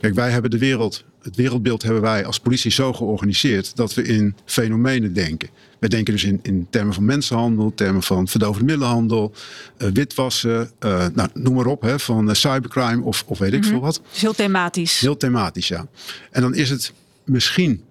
Kijk, 0.00 0.14
wij 0.14 0.30
hebben 0.30 0.50
de 0.50 0.58
wereld, 0.58 1.04
het 1.22 1.36
wereldbeeld 1.36 1.82
hebben 1.82 2.02
wij 2.02 2.24
als 2.24 2.38
politie 2.40 2.70
zo 2.70 2.92
georganiseerd 2.92 3.76
dat 3.76 3.94
we 3.94 4.02
in 4.02 4.34
fenomenen 4.44 5.12
denken. 5.12 5.48
Wij 5.78 5.88
denken 5.88 6.12
dus 6.12 6.24
in, 6.24 6.38
in 6.42 6.66
termen 6.70 6.94
van 6.94 7.04
mensenhandel, 7.04 7.72
termen 7.74 8.02
van 8.02 8.28
verdovende 8.28 8.64
middelenhandel, 8.64 9.34
uh, 9.78 9.88
witwassen, 9.92 10.70
uh, 10.84 11.06
nou, 11.14 11.28
noem 11.34 11.54
maar 11.54 11.66
op, 11.66 11.82
hè, 11.82 11.98
van 11.98 12.34
cybercrime 12.36 13.02
of, 13.02 13.24
of 13.26 13.38
weet 13.38 13.52
ik 13.52 13.60
Mhm. 13.60 13.68
veel 13.68 13.80
wat. 13.80 14.02
Dus 14.12 14.20
heel 14.20 14.34
thematisch. 14.34 15.00
Heel 15.00 15.16
thematisch, 15.16 15.68
ja. 15.68 15.86
En 16.30 16.42
dan 16.42 16.54
is 16.54 16.70
het 16.70 16.92
misschien, 17.24 17.84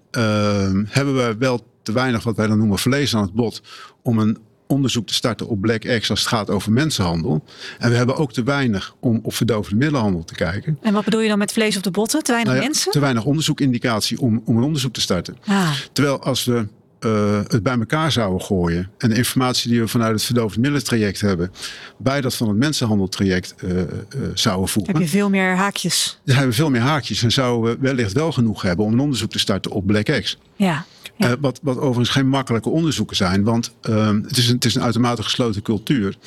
hebben 0.88 1.16
we 1.16 1.36
wel 1.40 1.68
te 1.84 1.92
weinig 1.92 2.24
wat 2.24 2.36
wij 2.36 2.48
dan 2.48 2.58
noemen 2.58 2.80
vlees 2.80 3.16
aan 3.16 3.22
het 3.22 3.34
bot 3.34 3.62
om 4.02 4.20
een 4.20 4.38
onderzoek 4.68 5.08
te 5.08 5.14
starten 5.14 5.48
op 5.48 5.62
Black 5.62 5.82
X 6.00 6.10
als 6.10 6.20
het 6.20 6.30
gaat 6.30 6.50
over 6.50 6.72
mensenhandel. 6.72 7.44
En 7.80 7.90
we 7.90 7.96
hebben 7.96 8.16
ook 8.16 8.34
te 8.34 8.44
weinig 8.44 8.96
om 9.00 9.20
op 9.24 9.34
verdovende 9.34 9.78
middelenhandel 9.78 10.24
te 10.24 10.34
kijken. 10.34 10.78
En 10.82 10.94
wat 10.94 11.04
bedoel 11.04 11.22
je 11.22 11.28
dan 11.30 11.38
met 11.38 11.52
vlees 11.52 11.78
op 11.78 11.84
de 11.84 11.92
botten? 11.92 12.24
Te 12.24 12.32
weinig 12.32 12.52
Nou 12.54 12.64
ja, 12.64 12.70
mensen? 12.70 12.92
Te 12.92 13.00
weinig 13.00 13.26
onderzoekindicatie 13.26 14.20
om, 14.20 14.42
om 14.46 14.58
een 14.58 14.64
onderzoek 14.64 14.94
te 14.94 15.02
starten. 15.02 15.38
Ah, 15.46 15.72
Terwijl 15.94 16.24
als 16.24 16.46
we 16.46 16.68
uh, 17.06 17.40
het 17.48 17.64
bij 17.64 17.78
elkaar 17.78 18.12
zouden 18.12 18.42
gooien 18.42 18.92
en 18.98 19.10
de 19.10 19.16
informatie 19.16 19.70
die 19.70 19.80
we 19.80 19.88
vanuit 19.88 20.12
het 20.14 20.24
verdovende 20.24 20.60
middelentraject 20.60 21.22
hebben, 21.22 21.52
bij 21.98 22.22
dat 22.22 22.36
van 22.36 22.48
het 22.48 22.58
mensenhandeltraject 22.58 23.56
uh, 23.64 23.78
uh, 23.78 23.86
zouden 24.34 24.70
voegen. 24.70 24.94
heb 24.94 25.02
je 25.02 25.10
veel 25.10 25.30
meer 25.30 25.56
haakjes. 25.56 26.20
Dan 26.24 26.36
hebben 26.36 26.52
we 26.56 26.62
veel 26.62 26.70
meer 26.70 26.82
haakjes 26.82 27.24
en 27.24 27.32
zouden 27.32 27.72
we 27.72 27.78
wellicht 27.82 28.14
wel 28.14 28.32
genoeg 28.32 28.62
hebben 28.62 28.86
om 28.86 28.94
een 28.94 29.00
onderzoek 29.00 29.32
te 29.32 29.40
starten 29.40 29.72
op 29.72 29.88
Black 29.88 30.22
X. 30.22 30.38
Ja. 30.56 30.86
Ja. 31.20 31.30
Uh, 31.30 31.34
wat, 31.40 31.60
wat 31.64 31.78
overigens 31.78 32.10
geen 32.10 32.28
makkelijke 32.28 32.70
onderzoeken 32.70 33.16
zijn, 33.16 33.44
want 33.44 33.74
uh, 33.90 34.08
het, 34.08 34.38
is 34.38 34.48
een, 34.48 34.56
het 34.56 34.66
is 34.66 34.76
een 34.76 34.82
uitermate 34.82 35.24
gesloten 35.24 35.62
cultuur. 35.62 36.18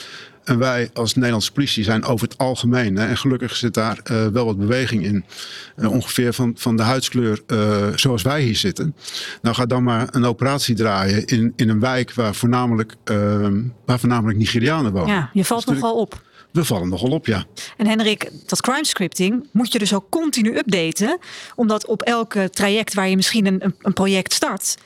En 0.45 0.59
wij 0.59 0.91
als 0.95 1.15
Nederlandse 1.15 1.53
politie 1.53 1.85
zijn 1.85 2.05
over 2.05 2.29
het 2.29 2.39
algemeen, 2.39 2.97
hè, 2.97 3.07
en 3.07 3.17
gelukkig 3.17 3.57
zit 3.57 3.75
daar 3.75 4.01
uh, 4.11 4.27
wel 4.27 4.45
wat 4.45 4.59
beweging 4.59 5.05
in, 5.05 5.25
uh, 5.77 5.91
ongeveer 5.91 6.33
van, 6.33 6.55
van 6.57 6.77
de 6.77 6.83
huidskleur 6.83 7.41
uh, 7.47 7.87
zoals 7.95 8.23
wij 8.23 8.43
hier 8.43 8.57
zitten. 8.57 8.97
Nou 9.43 9.57
ga 9.57 9.67
dan 9.67 9.83
maar 9.83 10.09
een 10.11 10.25
operatie 10.25 10.75
draaien 10.75 11.25
in, 11.25 11.53
in 11.57 11.69
een 11.69 11.81
wijk 11.81 12.15
waar 12.15 12.35
voornamelijk, 12.35 12.97
waar 13.85 13.99
voornamelijk 13.99 14.39
Nigerianen 14.39 14.93
wonen. 14.93 15.15
ja, 15.15 15.31
je 15.33 15.45
valt 15.45 15.67
nogal 15.67 15.97
op. 15.97 16.23
We 16.53 16.65
vallen 16.65 16.89
nogal 16.89 17.11
op, 17.11 17.27
ja. 17.27 17.45
En 17.77 17.87
Hendrik, 17.87 18.31
dat 18.47 18.61
crime 18.61 18.87
scripting 18.87 19.49
moet 19.53 19.73
je 19.73 19.79
dus 19.79 19.95
ook 19.95 20.07
continu 20.11 20.57
updaten. 20.57 21.19
Omdat 21.55 21.87
op 21.87 22.03
elk 22.03 22.35
traject 22.35 22.95
waar 22.95 23.09
je 23.09 23.17
misschien 23.17 23.47
een, 23.47 23.75
een 23.79 23.93
project 23.93 24.33
start... 24.33 24.77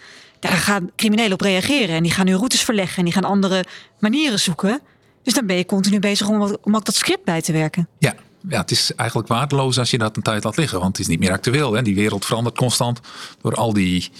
Daar 0.40 0.52
gaan 0.52 0.90
criminelen 0.96 1.32
op 1.32 1.40
reageren 1.40 1.96
en 1.96 2.02
die 2.02 2.12
gaan 2.12 2.26
nu 2.26 2.34
routes 2.34 2.62
verleggen 2.62 2.98
en 2.98 3.04
die 3.04 3.12
gaan 3.12 3.24
andere 3.24 3.64
manieren 3.98 4.38
zoeken. 4.38 4.80
Dus 5.22 5.34
dan 5.34 5.46
ben 5.46 5.56
je 5.56 5.66
continu 5.66 5.98
bezig 5.98 6.28
om, 6.28 6.56
om 6.62 6.76
ook 6.76 6.84
dat 6.84 6.94
script 6.94 7.24
bij 7.24 7.42
te 7.42 7.52
werken. 7.52 7.88
Ja, 7.98 8.14
ja, 8.48 8.60
het 8.60 8.70
is 8.70 8.94
eigenlijk 8.94 9.28
waardeloos 9.28 9.78
als 9.78 9.90
je 9.90 9.98
dat 9.98 10.16
een 10.16 10.22
tijd 10.22 10.44
laat 10.44 10.56
liggen. 10.56 10.78
Want 10.80 10.96
het 10.96 11.00
is 11.00 11.06
niet 11.06 11.18
meer 11.18 11.32
actueel. 11.32 11.72
Hè? 11.72 11.82
Die 11.82 11.94
wereld 11.94 12.24
verandert 12.24 12.56
constant 12.56 13.00
door 13.42 13.54
al 13.54 13.72
die, 13.72 14.10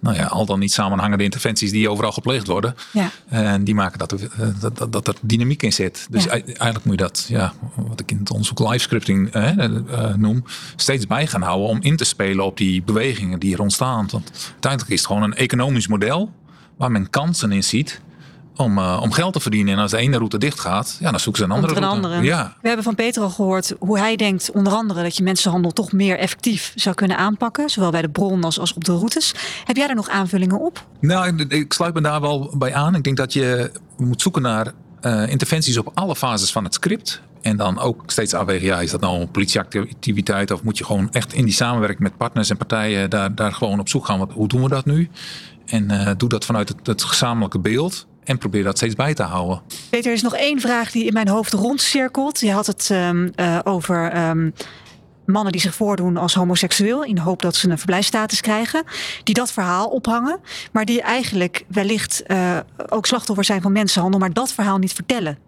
nou 0.00 0.16
ja, 0.16 0.26
al 0.26 0.46
dan 0.46 0.58
niet 0.58 0.72
samenhangende 0.72 1.24
interventies 1.24 1.70
die 1.70 1.90
overal 1.90 2.12
gepleegd 2.12 2.46
worden. 2.46 2.74
Ja. 2.92 3.10
En 3.28 3.64
die 3.64 3.74
maken 3.74 3.98
dat 3.98 4.12
er, 4.12 4.28
dat, 4.60 4.78
dat, 4.78 4.92
dat 4.92 5.08
er 5.08 5.14
dynamiek 5.20 5.62
in 5.62 5.72
zit. 5.72 6.06
Dus 6.10 6.24
Ja. 6.24 6.30
eigenlijk 6.30 6.84
moet 6.84 6.98
je 6.98 7.04
dat, 7.04 7.26
ja, 7.28 7.52
wat 7.76 8.00
ik 8.00 8.10
in 8.10 8.18
het 8.18 8.30
onderzoek 8.30 8.58
live 8.58 8.78
scripting 8.78 9.32
hè, 9.32 9.50
eh, 9.90 10.14
noem, 10.14 10.44
steeds 10.76 11.06
bij 11.06 11.26
gaan 11.26 11.42
houden 11.42 11.68
om 11.68 11.78
in 11.82 11.96
te 11.96 12.04
spelen 12.04 12.44
op 12.44 12.56
die 12.56 12.82
bewegingen 12.82 13.38
die 13.38 13.54
er 13.54 13.60
ontstaan. 13.60 14.08
Want 14.10 14.30
uiteindelijk 14.52 14.92
is 14.92 14.98
het 14.98 15.06
gewoon 15.06 15.22
een 15.22 15.34
economisch 15.34 15.88
model 15.88 16.32
waar 16.76 16.90
men 16.90 17.10
kansen 17.10 17.52
in 17.52 17.64
ziet. 17.64 18.00
Om, 18.56 18.78
eh, 18.78 18.98
om 19.02 19.12
geld 19.12 19.32
te 19.32 19.40
verdienen. 19.40 19.74
En 19.74 19.80
als 19.80 19.90
de 19.90 19.96
ene 19.96 20.16
route 20.16 20.38
dicht 20.38 20.60
gaat, 20.60 20.96
ja, 21.00 21.10
dan 21.10 21.20
zoeken 21.20 21.42
ze 21.42 21.48
een 21.48 21.54
andere 21.54 21.74
er 21.74 21.80
route. 21.80 21.96
andere. 21.96 22.22
Ja, 22.22 22.56
We 22.60 22.66
hebben 22.66 22.84
van 22.84 22.94
Peter 22.94 23.22
al 23.22 23.30
gehoord 23.30 23.74
hoe 23.78 23.98
hij 23.98 24.16
denkt, 24.16 24.50
onder 24.50 24.72
andere, 24.72 25.02
dat 25.02 25.16
je 25.16 25.22
mensenhandel 25.22 25.70
toch 25.70 25.92
meer 25.92 26.18
effectief 26.18 26.72
zou 26.74 26.94
kunnen 26.94 27.16
aanpakken. 27.16 27.68
Zowel 27.70 27.90
bij 27.90 28.02
de 28.02 28.08
bron 28.08 28.44
als, 28.44 28.58
als 28.58 28.72
op 28.74 28.84
de 28.84 28.92
routes. 28.92 29.34
Heb 29.64 29.76
jij 29.76 29.86
daar 29.86 29.96
nog 29.96 30.08
aanvullingen 30.08 30.60
op? 30.60 30.86
Nou, 31.00 31.36
ik, 31.36 31.52
ik 31.52 31.72
sluit 31.72 31.94
me 31.94 32.00
daar 32.00 32.20
wel 32.20 32.54
bij 32.56 32.74
aan. 32.74 32.94
Ik 32.94 33.04
denk 33.04 33.16
dat 33.16 33.32
je 33.32 33.70
moet 33.96 34.22
zoeken 34.22 34.42
naar 34.42 34.72
eh, 35.00 35.28
interventies 35.28 35.78
op 35.78 35.90
alle 35.94 36.16
fases 36.16 36.52
van 36.52 36.64
het 36.64 36.74
script. 36.74 37.20
En 37.42 37.56
dan 37.56 37.78
ook 37.78 38.02
steeds 38.06 38.34
afwegen, 38.34 38.66
ja, 38.66 38.80
is 38.80 38.90
dat 38.90 39.00
nou 39.00 39.20
een 39.20 39.30
politieactiviteit 39.30 40.50
of 40.50 40.62
moet 40.62 40.78
je 40.78 40.84
gewoon 40.84 41.12
echt 41.12 41.32
in 41.32 41.44
die 41.44 41.54
samenwerking 41.54 42.00
met 42.00 42.16
partners 42.16 42.50
en 42.50 42.56
partijen 42.56 43.10
daar, 43.10 43.34
daar 43.34 43.52
gewoon 43.52 43.80
op 43.80 43.88
zoek 43.88 44.06
gaan. 44.06 44.18
Wat, 44.18 44.32
hoe 44.32 44.48
doen 44.48 44.62
we 44.62 44.68
dat 44.68 44.84
nu? 44.84 45.10
En 45.66 45.90
eh, 45.90 46.12
doe 46.16 46.28
dat 46.28 46.44
vanuit 46.44 46.68
het, 46.68 46.86
het 46.86 47.02
gezamenlijke 47.02 47.58
beeld 47.58 48.06
en 48.24 48.38
probeer 48.38 48.62
dat 48.62 48.76
steeds 48.76 48.94
bij 48.94 49.14
te 49.14 49.22
houden. 49.22 49.62
Peter, 49.90 50.06
er 50.06 50.16
is 50.16 50.22
nog 50.22 50.34
één 50.34 50.60
vraag 50.60 50.90
die 50.90 51.04
in 51.04 51.12
mijn 51.12 51.28
hoofd 51.28 51.52
rondcirkelt. 51.52 52.40
Je 52.40 52.52
had 52.52 52.66
het 52.66 52.88
ehm, 52.90 53.28
eh, 53.34 53.58
over 53.64 54.10
ehm, 54.10 54.50
mannen 55.26 55.52
die 55.52 55.60
zich 55.60 55.74
voordoen 55.74 56.16
als 56.16 56.34
homoseksueel... 56.34 57.04
in 57.04 57.14
de 57.14 57.20
hoop 57.20 57.42
dat 57.42 57.56
ze 57.56 57.70
een 57.70 57.78
verblijfsstatus 57.78 58.40
krijgen. 58.40 58.84
Die 59.24 59.34
dat 59.34 59.52
verhaal 59.52 59.88
ophangen. 59.88 60.40
Maar 60.72 60.84
die 60.84 61.02
eigenlijk 61.02 61.64
wellicht 61.68 62.22
eh, 62.22 62.58
ook 62.88 63.06
slachtoffer 63.06 63.44
zijn 63.44 63.62
van 63.62 63.72
mensenhandel... 63.72 64.20
maar 64.20 64.32
dat 64.32 64.52
verhaal 64.52 64.78
niet 64.78 64.92
vertellen. 64.92 65.38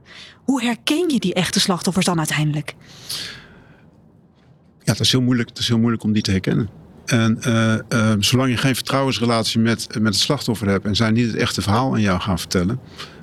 Hoe 0.45 0.62
herken 0.62 1.09
je 1.09 1.19
die 1.19 1.35
echte 1.35 1.61
slachtoffers 1.61 2.07
dan 2.07 2.19
uiteindelijk? 2.19 2.75
Ja, 4.79 4.93
dat 4.93 5.01
is 5.01 5.12
heel 5.12 5.23
moeilijk, 5.23 5.49
dat 5.49 5.59
is 5.59 5.69
heel 5.69 5.79
moeilijk 5.79 6.03
om 6.03 6.12
die 6.12 6.23
te 6.23 6.31
herkennen. 6.31 6.69
En 7.07 7.42
eh, 7.42 7.75
eh, 7.75 8.16
zolang 8.19 8.51
je 8.51 8.57
geen 8.57 8.75
vertrouwensrelatie 8.75 9.61
met, 9.61 9.88
met 9.95 10.05
het 10.14 10.23
slachtoffer 10.23 10.69
hebt 10.69 10.85
en 10.85 10.97
zij 10.97 11.11
niet 11.11 11.27
het 11.27 11.37
echte 11.37 11.62
verhaal 11.62 11.92
aan 11.92 12.01
jou 12.01 12.21
gaan 12.21 12.38
vertellen, 12.38 12.81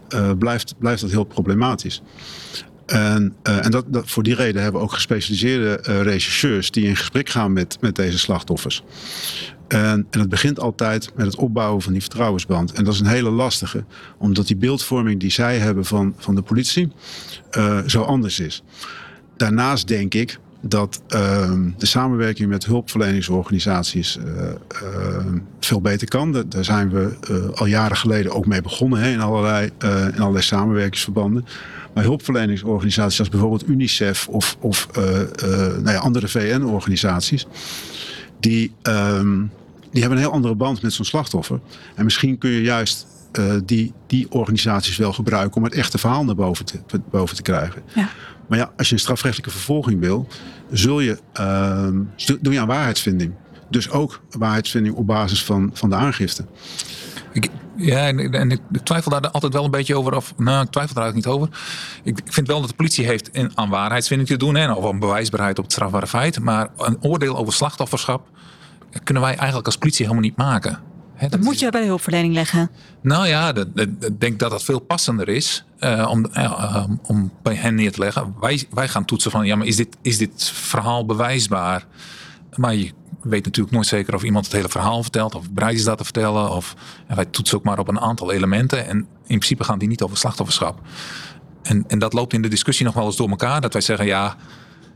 eh, 0.10 0.32
blijft, 0.40 0.76
blijft 0.78 1.02
dat 1.02 1.12
heel 1.12 1.24
problematisch. 1.24 2.02
En, 2.86 3.36
en 3.44 3.72
dat, 3.72 3.86
dat, 3.88 4.10
voor 4.10 4.24
die 4.24 4.36
reden 4.36 4.62
hebben 4.62 4.82
we 4.82 4.88
ook 4.88 4.94
gespecialiseerde 4.94 5.74
rechercheurs 5.84 6.72
die 6.72 6.86
in 6.86 6.96
gesprek 6.96 7.30
gaan 7.30 7.54
met, 7.54 7.78
met 7.82 7.96
deze 7.96 8.20
slachtoffers. 8.20 8.84
En, 9.68 10.08
en 10.10 10.20
het 10.20 10.30
begint 10.30 10.60
altijd 10.60 11.12
met 11.16 11.26
het 11.26 11.36
opbouwen 11.36 11.82
van 11.82 11.92
die 11.92 12.02
vertrouwensband. 12.02 12.72
En 12.72 12.84
dat 12.84 12.94
is 12.94 13.00
een 13.00 13.06
hele 13.06 13.30
lastige, 13.30 13.84
omdat 14.18 14.48
die 14.48 14.56
beeldvorming 14.56 15.20
die 15.20 15.32
zij 15.32 15.58
hebben 15.58 15.86
van, 15.86 16.14
van 16.18 16.36
de 16.36 16.42
politie 16.42 16.92
zo 17.86 18.02
anders 18.02 18.40
is. 18.40 18.64
Daarnaast 19.38 19.88
denk 19.88 20.14
ik 20.14 20.40
dat 20.66 21.02
ehm, 21.08 21.70
de 21.78 21.86
samenwerking 21.86 22.50
met 22.50 22.66
hulpverleningsorganisaties 22.66 24.18
eh, 24.18 24.50
ehm, 24.84 25.38
veel 25.60 25.82
beter 25.82 26.08
kan. 26.08 26.32
Da- 26.32 26.44
Daar 26.48 26.64
zijn 26.64 26.90
we 26.90 27.18
eh, 27.30 27.60
al 27.60 27.66
jaren 27.66 27.98
geleden 27.98 28.32
ook 28.32 28.46
mee 28.46 28.62
begonnen 28.62 29.00
hè, 29.00 29.12
in, 29.12 29.22
allerlei, 29.22 29.70
eh, 29.78 30.06
in 30.14 30.20
allerlei 30.20 30.44
samenwerkingsverbanden. 30.44 31.46
Maar 31.94 32.04
hulpverleningsorganisaties 32.04 33.20
als 33.20 33.30
bijvoorbeeld 33.30 33.68
UNICEF 33.68 34.28
of, 34.28 34.58
of 34.60 34.88
nou 34.96 35.92
ja, 35.92 35.98
andere 35.98 36.28
VN-organisaties, 36.28 37.48
die, 38.40 38.72
ehm, 38.82 39.38
die 39.92 40.02
hebben 40.02 40.12
een 40.18 40.24
heel 40.24 40.34
andere 40.34 40.56
band 40.56 40.82
met 40.82 40.94
zo'n 40.94 41.06
slachtoffer. 41.06 41.60
En 41.96 42.04
misschien 42.04 42.38
kun 42.38 42.50
je 42.50 42.62
juist 42.62 43.08
eh, 43.38 43.54
die, 43.66 43.94
die 44.08 44.32
organisaties 44.32 44.98
wel 44.98 45.14
gebruiken 45.14 45.58
om 45.58 45.64
het 45.64 45.74
echte 45.74 45.98
verhaal 45.98 46.26
naar 46.26 46.36
boven 46.36 46.66
te, 46.66 46.80
boven 47.12 47.36
te 47.36 47.42
krijgen. 47.42 47.82
Ja. 47.96 48.10
Maar 48.48 48.58
ja, 48.58 48.72
als 48.78 48.88
je 48.88 48.94
een 48.94 49.00
strafrechtelijke 49.00 49.52
vervolging 49.52 50.00
wil, 50.00 50.28
zul 50.72 51.00
je, 51.00 51.20
ehm, 51.34 52.02
doe 52.42 52.54
je 52.54 52.60
aan 52.60 52.68
waarheidsvinding. 52.68 53.34
Dus 53.70 53.90
ook 53.90 54.22
waarheidsvinding 54.30 54.96
op 54.96 55.08
basis 55.08 55.44
van, 55.44 55.70
van 55.74 55.90
de 55.90 55.96
aangifte. 55.96 56.46
Ik, 57.32 57.50
ja, 57.76 58.08
en, 58.08 58.34
en 58.34 58.52
ik 58.52 58.62
twijfel 58.84 59.12
daar 59.12 59.32
altijd 59.32 59.54
wel 59.54 59.66
een 59.66 59.72
beetje 59.72 59.98
over. 59.98 60.16
Of, 60.16 60.34
nou, 60.38 60.64
ik 60.64 60.72
twijfel 60.72 60.94
daar 60.96 61.04
eigenlijk 61.04 61.26
niet 61.26 61.36
over. 61.36 61.60
Ik, 62.04 62.18
ik 62.26 62.34
vind 62.34 62.48
wel 62.48 62.60
dat 62.60 62.70
de 62.70 62.76
politie 62.76 63.06
heeft 63.06 63.30
in, 63.32 63.52
aan 63.56 63.70
waarheidsvinding 63.70 64.30
te 64.30 64.38
doen. 64.38 64.56
Hè, 64.56 64.72
of 64.72 64.86
aan 64.86 65.00
bewijsbaarheid 65.00 65.58
op 65.58 65.64
het 65.64 65.74
strafbare 65.74 66.08
feit. 66.08 66.40
Maar 66.40 66.70
een 66.78 66.98
oordeel 67.02 67.38
over 67.38 67.54
slachtofferschap 67.54 68.30
kunnen 69.04 69.24
wij 69.24 69.36
eigenlijk 69.36 69.66
als 69.66 69.78
politie 69.78 70.06
helemaal 70.06 70.26
niet 70.26 70.38
maken. 70.38 70.80
Dat 71.30 71.40
moet 71.40 71.60
je 71.60 71.70
bij 71.70 71.82
de 71.82 71.88
hulpverlening 71.88 72.34
leggen. 72.34 72.70
Nou 73.02 73.28
ja, 73.28 73.54
ik 73.76 74.20
denk 74.20 74.40
dat 74.40 74.52
dat 74.52 74.64
veel 74.64 74.80
passender 74.80 75.30
is 75.30 75.66
eh, 75.80 76.08
om, 76.10 76.26
eh, 76.26 76.44
eh, 76.44 76.86
om 77.04 77.32
bij 77.42 77.56
hen 77.56 77.76
neer 77.76 77.92
te 77.92 78.00
leggen. 78.00 78.36
Wij, 78.40 78.64
wij 78.72 78.88
gaan 78.88 79.06
toetsen 79.06 79.32
van, 79.32 79.46
ja, 79.46 79.56
maar 79.56 79.68
is 79.68 79.76
dit, 79.76 79.98
is 80.02 80.18
dit 80.18 80.52
verhaal 80.54 81.06
bewijsbaar? 81.06 81.86
Maar 82.56 82.76
je 82.76 82.92
weet 83.22 83.46
natuurlijk 83.46 83.76
nooit 83.76 83.88
zeker 83.88 84.16
of 84.16 84.24
iemand 84.24 84.46
het 84.46 84.54
hele 84.54 84.70
verhaal 84.70 85.02
vertelt, 85.02 85.36
of 85.36 85.52
bereid 85.52 85.76
is 85.76 85.84
dat 85.84 85.98
te 85.98 86.04
vertellen. 86.04 86.50
Of, 86.50 86.76
en 87.08 87.16
wij 87.16 87.26
toetsen 87.26 87.58
ook 87.58 87.64
maar 87.64 87.80
op 87.80 87.88
een 87.88 88.00
aantal 88.00 88.32
elementen. 88.32 88.88
En 88.88 88.98
in 88.98 89.08
principe 89.26 89.64
gaan 89.64 89.80
die 89.80 89.88
niet 89.88 90.02
over 90.02 90.18
slachtofferschap. 90.18 90.82
En, 91.62 91.84
en 91.88 92.00
dat 92.00 92.14
loopt 92.14 92.34
in 92.34 92.42
de 92.42 92.48
discussie 92.48 92.86
nog 92.86 92.96
wel 92.96 93.06
eens 93.06 93.16
door 93.16 93.30
elkaar. 93.30 93.62
Dat 93.62 93.74
wij 93.74 93.82
zeggen, 93.82 94.06
ja, 94.06 94.36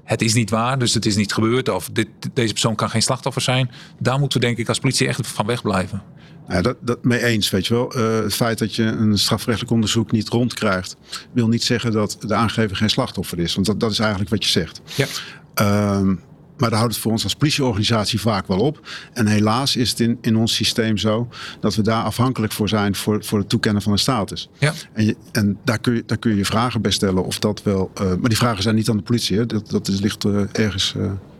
het 0.03 0.21
is 0.21 0.33
niet 0.33 0.49
waar, 0.49 0.79
dus 0.79 0.93
het 0.93 1.05
is 1.05 1.15
niet 1.15 1.33
gebeurd. 1.33 1.69
Of 1.69 1.89
dit, 1.89 2.07
deze 2.33 2.51
persoon 2.51 2.75
kan 2.75 2.89
geen 2.89 3.01
slachtoffer 3.01 3.41
zijn. 3.41 3.71
Daar 3.99 4.19
moeten 4.19 4.39
we 4.39 4.45
denk 4.45 4.57
ik 4.57 4.67
als 4.67 4.79
politie 4.79 5.07
echt 5.07 5.27
van 5.27 5.45
wegblijven. 5.45 6.01
Nou 6.47 6.59
ja, 6.59 6.61
dat, 6.61 6.77
dat 6.81 7.03
mee 7.03 7.23
eens, 7.23 7.49
weet 7.49 7.67
je 7.67 7.73
wel. 7.73 7.93
Eh, 7.93 8.19
het 8.23 8.33
feit 8.33 8.57
dat 8.57 8.75
je 8.75 8.83
een 8.83 9.17
strafrechtelijk 9.17 9.71
onderzoek 9.71 10.11
niet 10.11 10.29
rondkrijgt, 10.29 10.95
wil 11.31 11.47
niet 11.47 11.63
zeggen 11.63 11.91
dat 11.91 12.17
de 12.19 12.33
aangever 12.33 12.75
geen 12.75 12.89
slachtoffer 12.89 13.39
is. 13.39 13.53
Want 13.55 13.67
dat, 13.67 13.79
dat 13.79 13.91
is 13.91 13.99
eigenlijk 13.99 14.29
wat 14.29 14.43
je 14.43 14.49
zegt. 14.49 14.81
Ja. 14.95 15.05
Ehm, 15.53 16.15
maar 16.57 16.69
daar 16.69 16.79
houdt 16.79 16.93
het 16.93 17.03
voor 17.03 17.11
ons 17.11 17.23
als 17.23 17.35
politieorganisatie 17.35 18.21
vaak 18.21 18.47
wel 18.47 18.59
op. 18.59 18.87
En 19.13 19.27
helaas 19.27 19.75
is 19.75 19.89
het 19.89 19.99
in, 19.99 20.17
in 20.21 20.35
ons 20.35 20.55
systeem 20.55 20.97
zo 20.97 21.27
dat 21.59 21.75
we 21.75 21.81
daar 21.81 22.03
afhankelijk 22.03 22.53
voor 22.53 22.69
zijn 22.69 22.95
voor, 22.95 23.23
voor 23.23 23.39
het 23.39 23.49
toekennen 23.49 23.81
van 23.81 23.91
een 23.91 23.97
status. 23.99 24.49
Ja. 24.57 24.73
En, 24.93 25.05
je, 25.05 25.15
en 25.31 25.57
daar, 25.63 25.79
kun 25.79 25.95
je, 25.95 26.03
daar 26.05 26.17
kun 26.17 26.31
je 26.31 26.37
je 26.37 26.45
vragen 26.45 26.81
bij 26.81 26.91
stellen 26.91 27.25
of 27.25 27.39
dat 27.39 27.63
wel. 27.63 27.91
eh, 27.93 28.05
maar 28.05 28.29
die 28.29 28.37
vragen 28.37 28.63
zijn 28.63 28.75
niet 28.75 28.89
aan 28.89 28.97
de 28.97 29.03
politie, 29.03 29.37
hè? 29.37 29.45
Dat, 29.45 29.69
dat 29.69 29.87
is, 29.87 29.99
ligt 29.99 30.25
eh, 30.25 30.41
ergens 30.51 30.95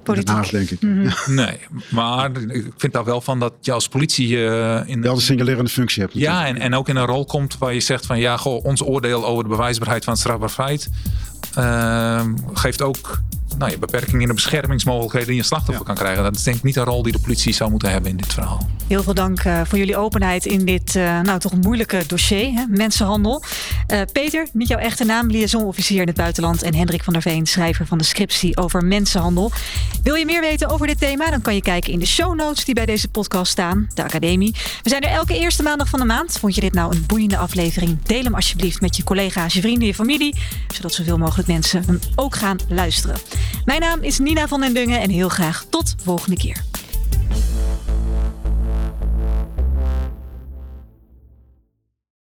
Politiek. 0.08 0.36
Haag, 0.36 0.50
denk 0.50 0.70
ik. 0.70 0.82
Ja. 0.82 1.16
Nee, 1.46 1.58
maar 1.90 2.32
ik 2.48 2.66
vind 2.78 2.94
daar 2.94 3.04
wel 3.04 3.22
van 3.22 3.40
dat 3.40 3.54
je 3.62 3.72
als 3.72 3.88
politie 3.88 4.48
eh, 4.48 4.82
in 4.86 5.02
Wel 5.02 5.14
een 5.14 5.22
singulerende 5.22 5.70
functie 5.70 6.02
hebt. 6.02 6.14
ja, 6.16 6.46
en, 6.46 6.58
en 6.58 6.76
ook 6.76 6.90
in 6.90 6.96
een 6.96 7.06
rol 7.06 7.26
komt 7.26 7.58
waar 7.58 7.74
je 7.74 7.80
zegt 7.80 8.06
van 8.06 8.20
ja, 8.20 8.38
goh, 8.38 8.66
ons 8.66 8.84
oordeel 8.84 9.26
over 9.26 9.44
de 9.44 9.50
bewijsbaarheid 9.50 10.04
van 10.04 10.14
het 10.14 10.22
strafbaar 10.22 10.50
feit 10.50 10.90
ehm, 11.54 12.34
geeft 12.54 12.82
ook 12.82 13.22
nou, 13.58 13.72
ja, 13.72 13.78
beperkingen 13.78 14.22
in 14.22 14.28
de 14.28 14.34
beschermingsmogelijkheden 14.34 15.30
die 15.30 15.38
een 15.38 15.46
slachtoffer 15.46 15.86
kan 15.86 15.96
krijgen. 15.96 16.24
Dat 16.24 16.36
is 16.36 16.44
denk 16.44 16.58
ik 16.58 16.64
niet 16.64 16.76
een 16.76 16.84
rol 16.84 17.04
die 17.04 17.12
de 17.12 17.20
politie 17.20 17.54
zou 17.54 17.72
moeten 17.72 17.92
hebben 17.92 18.12
in 18.12 18.18
dit 18.18 18.34
verhaal. 18.34 18.70
Heel 18.88 19.04
veel 19.04 19.14
dank 19.14 19.40
eh, 19.40 19.62
voor 19.66 19.78
jullie 19.78 19.98
openheid 19.98 20.46
in 20.46 20.66
dit 20.66 20.96
eh, 20.96 21.20
nou 21.22 21.40
toch 21.40 21.54
moeilijke 21.54 22.04
dossier, 22.08 22.54
hè? 22.54 22.66
mensenhandel. 22.68 23.44
Eh, 23.88 24.02
Peter, 24.12 24.48
niet 24.54 24.68
jouw 24.68 24.80
echte 24.80 25.04
naam, 25.04 25.28
liaisonofficier 25.28 26.02
in 26.02 26.08
het 26.08 26.16
buitenland. 26.16 26.62
En 26.62 26.76
Hendrik 26.76 27.04
van 27.04 27.14
der 27.14 27.22
Veen, 27.22 27.46
schrijver 27.46 27.86
van 27.86 27.98
de 27.98 28.04
scriptie 28.04 28.58
over 28.58 28.86
mensenhandel. 28.86 29.52
Wil 30.04 30.16
je 30.16 30.26
meer 30.26 30.42
weten 30.42 30.70
over 30.70 30.88
dit 30.88 31.00
thema? 31.00 31.30
Dan 31.30 31.42
kan 31.42 31.56
je 31.56 31.62
kijken 31.62 31.94
in 31.94 32.00
de 32.00 32.06
show 32.06 32.36
notes 32.36 32.66
die 32.66 32.76
bij 32.76 32.86
deze 32.86 33.08
podcast 33.08 33.52
staan, 33.52 33.88
de 33.94 34.04
Academie. 34.04 34.56
We 34.84 34.90
zijn 34.90 35.02
er 35.02 35.10
elke 35.10 35.40
eerste 35.40 35.64
maandag 35.64 35.90
van 35.90 36.00
de 36.00 36.06
maand. 36.06 36.38
Vond 36.40 36.56
je 36.56 36.62
dit 36.62 36.74
nou 36.74 36.96
een 36.96 37.06
boeiende 37.06 37.38
aflevering? 37.38 38.04
Deel 38.04 38.24
hem 38.24 38.36
alsjeblieft 38.36 38.82
met 38.82 38.98
je 38.98 39.04
collega's, 39.04 39.54
je 39.54 39.62
vrienden, 39.62 39.88
je 39.88 39.94
familie. 39.94 40.38
Zodat 40.74 40.94
zoveel 40.94 41.18
mogelijk 41.18 41.48
mensen 41.48 41.84
hem 41.86 42.00
ook 42.16 42.36
gaan 42.36 42.58
luisteren. 42.70 43.16
Mijn 43.66 43.80
naam 43.82 44.04
is 44.04 44.20
Nina 44.20 44.48
van 44.48 44.62
den 44.62 44.74
Dungen 44.74 45.02
en 45.02 45.10
heel 45.10 45.30
graag 45.30 45.66
tot 45.70 45.96
volgende 46.04 46.38
keer. 46.38 46.64